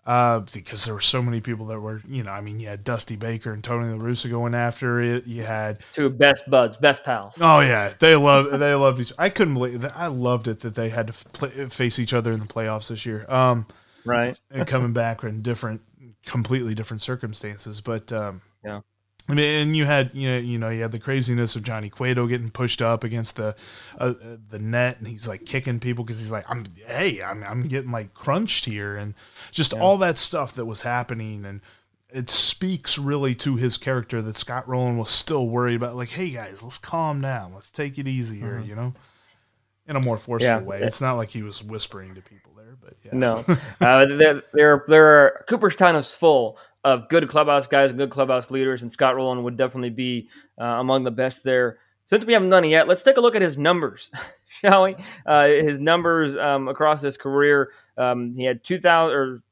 uh, 0.06 0.40
because 0.54 0.86
there 0.86 0.94
were 0.94 1.02
so 1.02 1.22
many 1.22 1.42
people 1.42 1.68
that 1.68 1.80
were, 1.80 2.02
you 2.08 2.24
know, 2.24 2.32
I 2.32 2.42
mean, 2.42 2.60
you 2.60 2.68
had 2.68 2.84
Dusty 2.84 3.16
Baker 3.16 3.54
and 3.54 3.64
Tony 3.64 3.94
La 3.94 4.04
Russa 4.04 4.30
going 4.30 4.56
after 4.56 5.00
it. 5.00 5.28
You 5.28 5.44
had 5.44 5.80
two 5.94 6.10
best 6.10 6.50
buds, 6.50 6.78
best 6.78 7.04
pals. 7.04 7.36
Oh 7.40 7.60
yeah, 7.60 7.94
they 8.00 8.16
love 8.16 8.60
they 8.60 8.74
love 8.74 9.00
each. 9.00 9.14
I 9.20 9.30
couldn't 9.30 9.54
believe 9.54 9.82
that. 9.82 9.96
I 9.96 10.08
loved 10.08 10.48
it 10.48 10.62
that 10.62 10.74
they 10.74 10.90
had 10.90 11.08
to 11.08 11.14
play, 11.14 11.50
face 11.70 12.00
each 12.00 12.14
other 12.14 12.32
in 12.32 12.40
the 12.40 12.48
playoffs 12.48 12.88
this 12.88 13.06
year. 13.06 13.26
Um, 13.30 13.68
right, 14.04 14.40
and 14.50 14.68
coming 14.68 14.94
back 14.94 15.24
in 15.24 15.44
different, 15.44 15.82
completely 16.26 16.74
different 16.74 17.02
circumstances. 17.02 17.80
But 17.80 18.12
um, 18.12 18.42
yeah, 18.66 18.82
I 19.30 19.34
mean, 19.34 19.62
and 19.62 19.78
you 19.78 19.86
had 19.86 20.14
you 20.14 20.30
know, 20.30 20.38
you 20.38 20.58
know 20.58 20.70
you 20.70 20.82
had 20.82 20.92
the 20.92 21.00
craziness 21.00 21.56
of 21.56 21.64
Johnny 21.64 21.90
Cueto 21.90 22.28
getting 22.28 22.50
pushed 22.50 22.82
up 22.82 23.04
against 23.04 23.36
the 23.36 23.56
uh, 23.98 24.14
the 24.50 24.60
net, 24.60 24.98
and 25.00 25.08
he's 25.08 25.28
like 25.28 25.46
kicking 25.46 25.80
people 25.80 26.04
because 26.04 26.20
he's 26.20 26.32
like, 26.32 26.46
I'm 26.50 26.66
hey, 26.88 27.22
I'm 27.22 27.44
I'm 27.44 27.68
getting 27.68 27.92
like 27.92 28.14
crunched 28.14 28.66
here, 28.66 28.96
and 28.96 29.14
just 29.52 29.74
yeah. 29.74 29.80
all 29.80 29.98
that 30.00 30.18
stuff 30.18 30.54
that 30.56 30.66
was 30.66 30.82
happening, 30.82 31.46
and 31.46 31.62
it 32.10 32.30
speaks 32.30 32.98
really 32.98 33.36
to 33.36 33.56
his 33.56 33.78
character 33.78 34.22
that 34.22 34.36
Scott 34.36 34.68
Rolen 34.68 34.98
was 34.98 35.10
still 35.10 35.48
worried 35.48 35.76
about. 35.76 35.96
Like, 35.96 36.10
hey 36.10 36.32
guys, 36.32 36.62
let's 36.62 36.78
calm 36.78 37.22
down, 37.22 37.54
let's 37.54 37.70
take 37.70 37.98
it 37.98 38.08
easier," 38.08 38.60
mm-hmm. 38.60 38.70
you 38.70 38.76
know, 38.76 38.94
in 39.88 39.96
a 39.96 40.02
more 40.02 40.18
forceful 40.18 40.50
yeah. 40.50 40.60
way. 40.60 40.82
It's 40.82 41.02
not 41.02 41.14
like 41.14 41.30
he 41.30 41.44
was 41.44 41.64
whispering 41.64 42.16
to 42.16 42.22
people 42.22 42.52
there, 42.58 42.78
but 42.82 42.96
yeah. 43.04 43.12
no, 43.14 43.46
uh, 43.82 44.06
there 44.06 44.44
there 44.54 44.84
there 44.88 45.06
are 45.06 45.46
Cooperstown 45.48 45.96
is 45.96 46.12
full 46.12 46.58
of 46.84 47.08
good 47.10 47.28
clubhouse 47.30 47.68
guys 47.68 47.92
and 47.92 48.00
good 48.00 48.10
clubhouse 48.10 48.52
leaders, 48.52 48.82
and 48.82 48.92
Scott 48.92 49.16
Rolen 49.16 49.44
would 49.44 49.58
definitely 49.58 49.90
be 49.90 50.30
uh, 50.60 50.66
among 50.66 51.04
the 51.04 51.12
best 51.12 51.44
there. 51.44 51.80
Since 52.06 52.26
we 52.26 52.34
haven't 52.34 52.50
done 52.50 52.66
it 52.66 52.70
yet, 52.70 52.88
let's 52.88 53.04
take 53.04 53.18
a 53.18 53.22
look 53.22 53.36
at 53.36 53.42
his 53.42 53.58
numbers, 53.58 54.12
shall 54.50 54.84
we? 54.84 54.96
Uh, 55.26 55.48
his 55.48 55.80
numbers 55.80 56.36
um, 56.36 56.68
across 56.68 57.02
his 57.02 57.18
career. 57.18 57.72
Um, 57.98 58.36
he 58.36 58.44
had 58.44 58.64
2,000 58.64 59.16
or 59.16 59.44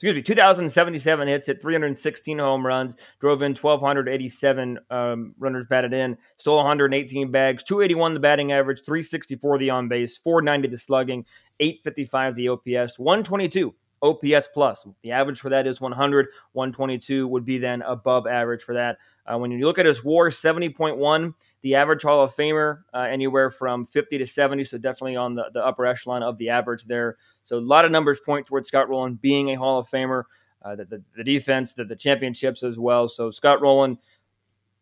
excuse 0.00 0.14
me, 0.14 0.22
2,077 0.22 1.28
hits, 1.28 1.50
at 1.50 1.60
316 1.60 2.38
home 2.38 2.66
runs, 2.66 2.94
drove 3.20 3.42
in 3.42 3.54
1,287 3.54 4.78
um, 4.88 5.34
runners 5.38 5.66
batted 5.66 5.92
in, 5.92 6.16
stole 6.38 6.56
118 6.56 7.30
bags, 7.30 7.62
281 7.64 8.14
the 8.14 8.20
batting 8.20 8.50
average, 8.50 8.78
364 8.86 9.58
the 9.58 9.68
on 9.68 9.88
base, 9.88 10.16
490 10.16 10.68
the 10.68 10.78
slugging, 10.78 11.26
855 11.60 12.34
the 12.34 12.48
OPS, 12.48 12.98
122 12.98 13.74
OPS 14.02 14.48
plus. 14.52 14.86
The 15.02 15.12
average 15.12 15.40
for 15.40 15.50
that 15.50 15.66
is 15.66 15.80
100. 15.80 16.28
122 16.52 17.28
would 17.28 17.44
be 17.44 17.58
then 17.58 17.82
above 17.82 18.26
average 18.26 18.62
for 18.62 18.74
that. 18.74 18.98
Uh, 19.26 19.38
when 19.38 19.50
you 19.50 19.64
look 19.64 19.78
at 19.78 19.86
his 19.86 20.02
WAR, 20.02 20.30
70.1, 20.30 21.34
the 21.62 21.74
average 21.74 22.02
Hall 22.02 22.24
of 22.24 22.34
Famer 22.34 22.80
uh, 22.94 23.00
anywhere 23.00 23.50
from 23.50 23.86
50 23.86 24.18
to 24.18 24.26
70, 24.26 24.64
so 24.64 24.78
definitely 24.78 25.16
on 25.16 25.34
the, 25.34 25.44
the 25.52 25.64
upper 25.64 25.86
echelon 25.86 26.22
of 26.22 26.38
the 26.38 26.48
average 26.48 26.84
there. 26.84 27.16
So 27.44 27.58
a 27.58 27.60
lot 27.60 27.84
of 27.84 27.90
numbers 27.90 28.20
point 28.20 28.46
towards 28.46 28.68
Scott 28.68 28.88
Rolen 28.88 29.14
being 29.14 29.50
a 29.50 29.54
Hall 29.54 29.78
of 29.78 29.88
Famer. 29.88 30.24
Uh, 30.62 30.76
the, 30.76 30.84
the, 30.84 31.02
the, 31.16 31.24
defense, 31.24 31.72
the, 31.72 31.84
the 31.84 31.96
championships 31.96 32.62
as 32.62 32.78
well. 32.78 33.08
So 33.08 33.30
Scott 33.30 33.62
Rolen, 33.62 33.96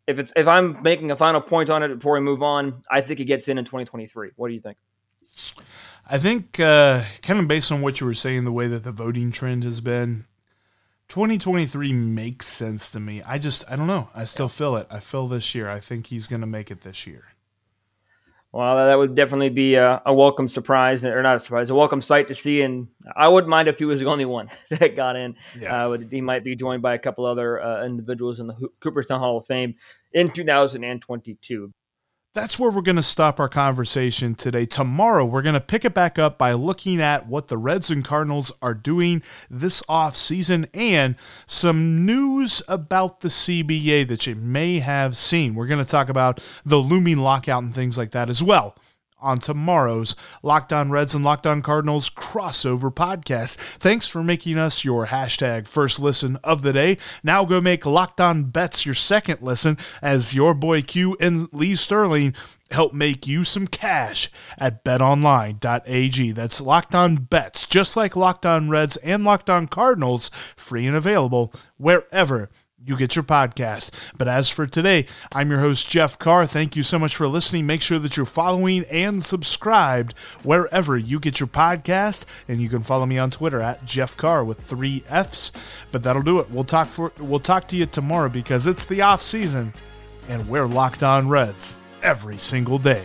if 0.08 0.18
it's 0.18 0.32
if 0.34 0.48
I'm 0.48 0.82
making 0.82 1.12
a 1.12 1.16
final 1.16 1.40
point 1.40 1.70
on 1.70 1.84
it 1.84 1.94
before 1.94 2.14
we 2.14 2.20
move 2.20 2.42
on, 2.42 2.82
I 2.90 3.00
think 3.00 3.20
he 3.20 3.24
gets 3.24 3.46
in 3.46 3.58
in 3.58 3.64
2023. 3.64 4.30
What 4.34 4.48
do 4.48 4.54
you 4.54 4.60
think? 4.60 4.76
I 6.10 6.18
think, 6.18 6.58
uh, 6.58 7.04
kind 7.20 7.38
of 7.38 7.46
based 7.48 7.70
on 7.70 7.82
what 7.82 8.00
you 8.00 8.06
were 8.06 8.14
saying, 8.14 8.44
the 8.44 8.52
way 8.52 8.66
that 8.66 8.82
the 8.82 8.92
voting 8.92 9.30
trend 9.30 9.62
has 9.64 9.82
been, 9.82 10.24
2023 11.08 11.92
makes 11.92 12.46
sense 12.46 12.90
to 12.92 13.00
me. 13.00 13.20
I 13.22 13.36
just, 13.36 13.70
I 13.70 13.76
don't 13.76 13.86
know. 13.86 14.08
I 14.14 14.24
still 14.24 14.48
feel 14.48 14.76
it. 14.76 14.86
I 14.90 15.00
feel 15.00 15.28
this 15.28 15.54
year. 15.54 15.68
I 15.68 15.80
think 15.80 16.06
he's 16.06 16.26
going 16.26 16.40
to 16.40 16.46
make 16.46 16.70
it 16.70 16.80
this 16.80 17.06
year. 17.06 17.24
Well, 18.52 18.76
that 18.76 18.94
would 18.94 19.14
definitely 19.14 19.50
be 19.50 19.74
a, 19.74 20.00
a, 20.06 20.14
welcome 20.14 20.48
surprise, 20.48 21.04
or 21.04 21.22
not 21.22 21.36
a 21.36 21.40
surprise, 21.40 21.68
a 21.68 21.74
welcome 21.74 22.00
sight 22.00 22.28
to 22.28 22.34
see. 22.34 22.62
And 22.62 22.88
I 23.14 23.28
wouldn't 23.28 23.50
mind 23.50 23.68
if 23.68 23.78
he 23.78 23.84
was 23.84 24.00
the 24.00 24.06
only 24.06 24.24
one 24.24 24.48
that 24.70 24.96
got 24.96 25.16
in. 25.16 25.36
Yeah. 25.60 25.88
Uh, 25.88 25.98
he 26.10 26.22
might 26.22 26.42
be 26.42 26.56
joined 26.56 26.80
by 26.80 26.94
a 26.94 26.98
couple 26.98 27.26
other 27.26 27.62
uh, 27.62 27.84
individuals 27.84 28.40
in 28.40 28.46
the 28.46 28.54
Cooperstown 28.80 29.20
Hall 29.20 29.36
of 29.36 29.44
Fame 29.44 29.74
in 30.14 30.30
2022 30.30 31.74
that's 32.34 32.58
where 32.58 32.70
we're 32.70 32.82
going 32.82 32.96
to 32.96 33.02
stop 33.02 33.40
our 33.40 33.48
conversation 33.48 34.34
today. 34.34 34.66
Tomorrow, 34.66 35.24
we're 35.24 35.42
going 35.42 35.54
to 35.54 35.60
pick 35.60 35.84
it 35.84 35.94
back 35.94 36.18
up 36.18 36.38
by 36.38 36.52
looking 36.52 37.00
at 37.00 37.26
what 37.26 37.48
the 37.48 37.56
Reds 37.56 37.90
and 37.90 38.04
Cardinals 38.04 38.52
are 38.60 38.74
doing 38.74 39.22
this 39.50 39.82
off 39.88 40.16
season 40.16 40.66
and 40.74 41.16
some 41.46 42.04
news 42.04 42.62
about 42.68 43.20
the 43.20 43.28
CBA 43.28 44.06
that 44.08 44.26
you 44.26 44.36
may 44.36 44.78
have 44.78 45.16
seen. 45.16 45.54
We're 45.54 45.66
going 45.66 45.84
to 45.84 45.90
talk 45.90 46.08
about 46.08 46.40
the 46.64 46.76
looming 46.76 47.18
lockout 47.18 47.62
and 47.62 47.74
things 47.74 47.96
like 47.96 48.12
that 48.12 48.28
as 48.28 48.42
well 48.42 48.76
on 49.20 49.38
tomorrow's 49.38 50.14
Locked 50.42 50.72
On 50.72 50.90
Reds 50.90 51.14
and 51.14 51.24
Locked 51.24 51.46
On 51.46 51.62
Cardinals 51.62 52.10
crossover 52.10 52.92
podcast. 52.92 53.56
Thanks 53.56 54.08
for 54.08 54.22
making 54.22 54.58
us 54.58 54.84
your 54.84 55.06
hashtag 55.06 55.66
first 55.66 55.98
listen 55.98 56.36
of 56.44 56.62
the 56.62 56.72
day. 56.72 56.98
Now 57.22 57.44
go 57.44 57.60
make 57.60 57.86
Locked 57.86 58.20
On 58.20 58.44
Bets 58.44 58.86
your 58.86 58.94
second 58.94 59.42
listen 59.42 59.78
as 60.02 60.34
your 60.34 60.54
boy 60.54 60.82
Q 60.82 61.16
and 61.20 61.52
Lee 61.52 61.74
Sterling 61.74 62.34
help 62.70 62.92
make 62.92 63.26
you 63.26 63.44
some 63.44 63.66
cash 63.66 64.30
at 64.58 64.84
betonline.ag. 64.84 66.32
That's 66.32 66.60
Locked 66.60 66.94
On 66.94 67.16
Bets, 67.16 67.66
just 67.66 67.96
like 67.96 68.16
Locked 68.16 68.46
On 68.46 68.68
Reds 68.68 68.96
and 68.98 69.24
Locked 69.24 69.50
On 69.50 69.66
Cardinals, 69.66 70.30
free 70.56 70.86
and 70.86 70.96
available 70.96 71.52
wherever 71.76 72.50
you 72.84 72.96
get 72.96 73.16
your 73.16 73.22
podcast. 73.22 73.90
But 74.16 74.28
as 74.28 74.48
for 74.48 74.66
today, 74.66 75.06
I'm 75.32 75.50
your 75.50 75.60
host, 75.60 75.88
Jeff 75.88 76.18
Carr. 76.18 76.46
Thank 76.46 76.76
you 76.76 76.82
so 76.82 76.98
much 76.98 77.16
for 77.16 77.26
listening. 77.26 77.66
Make 77.66 77.82
sure 77.82 77.98
that 77.98 78.16
you're 78.16 78.26
following 78.26 78.84
and 78.84 79.24
subscribed 79.24 80.16
wherever 80.42 80.96
you 80.96 81.18
get 81.18 81.40
your 81.40 81.48
podcast. 81.48 82.24
And 82.46 82.60
you 82.62 82.68
can 82.68 82.82
follow 82.82 83.06
me 83.06 83.18
on 83.18 83.30
Twitter 83.30 83.60
at 83.60 83.84
Jeff 83.84 84.16
Carr 84.16 84.44
with 84.44 84.60
three 84.60 85.02
F's. 85.08 85.52
But 85.92 86.02
that'll 86.02 86.22
do 86.22 86.40
it. 86.40 86.50
We'll 86.50 86.64
talk 86.64 86.88
for 86.88 87.12
we'll 87.18 87.40
talk 87.40 87.68
to 87.68 87.76
you 87.76 87.86
tomorrow 87.86 88.28
because 88.28 88.66
it's 88.66 88.84
the 88.84 89.02
off 89.02 89.22
season 89.22 89.72
and 90.28 90.48
we're 90.48 90.66
locked 90.66 91.02
on 91.02 91.28
Reds 91.28 91.76
every 92.02 92.38
single 92.38 92.78
day. 92.78 93.04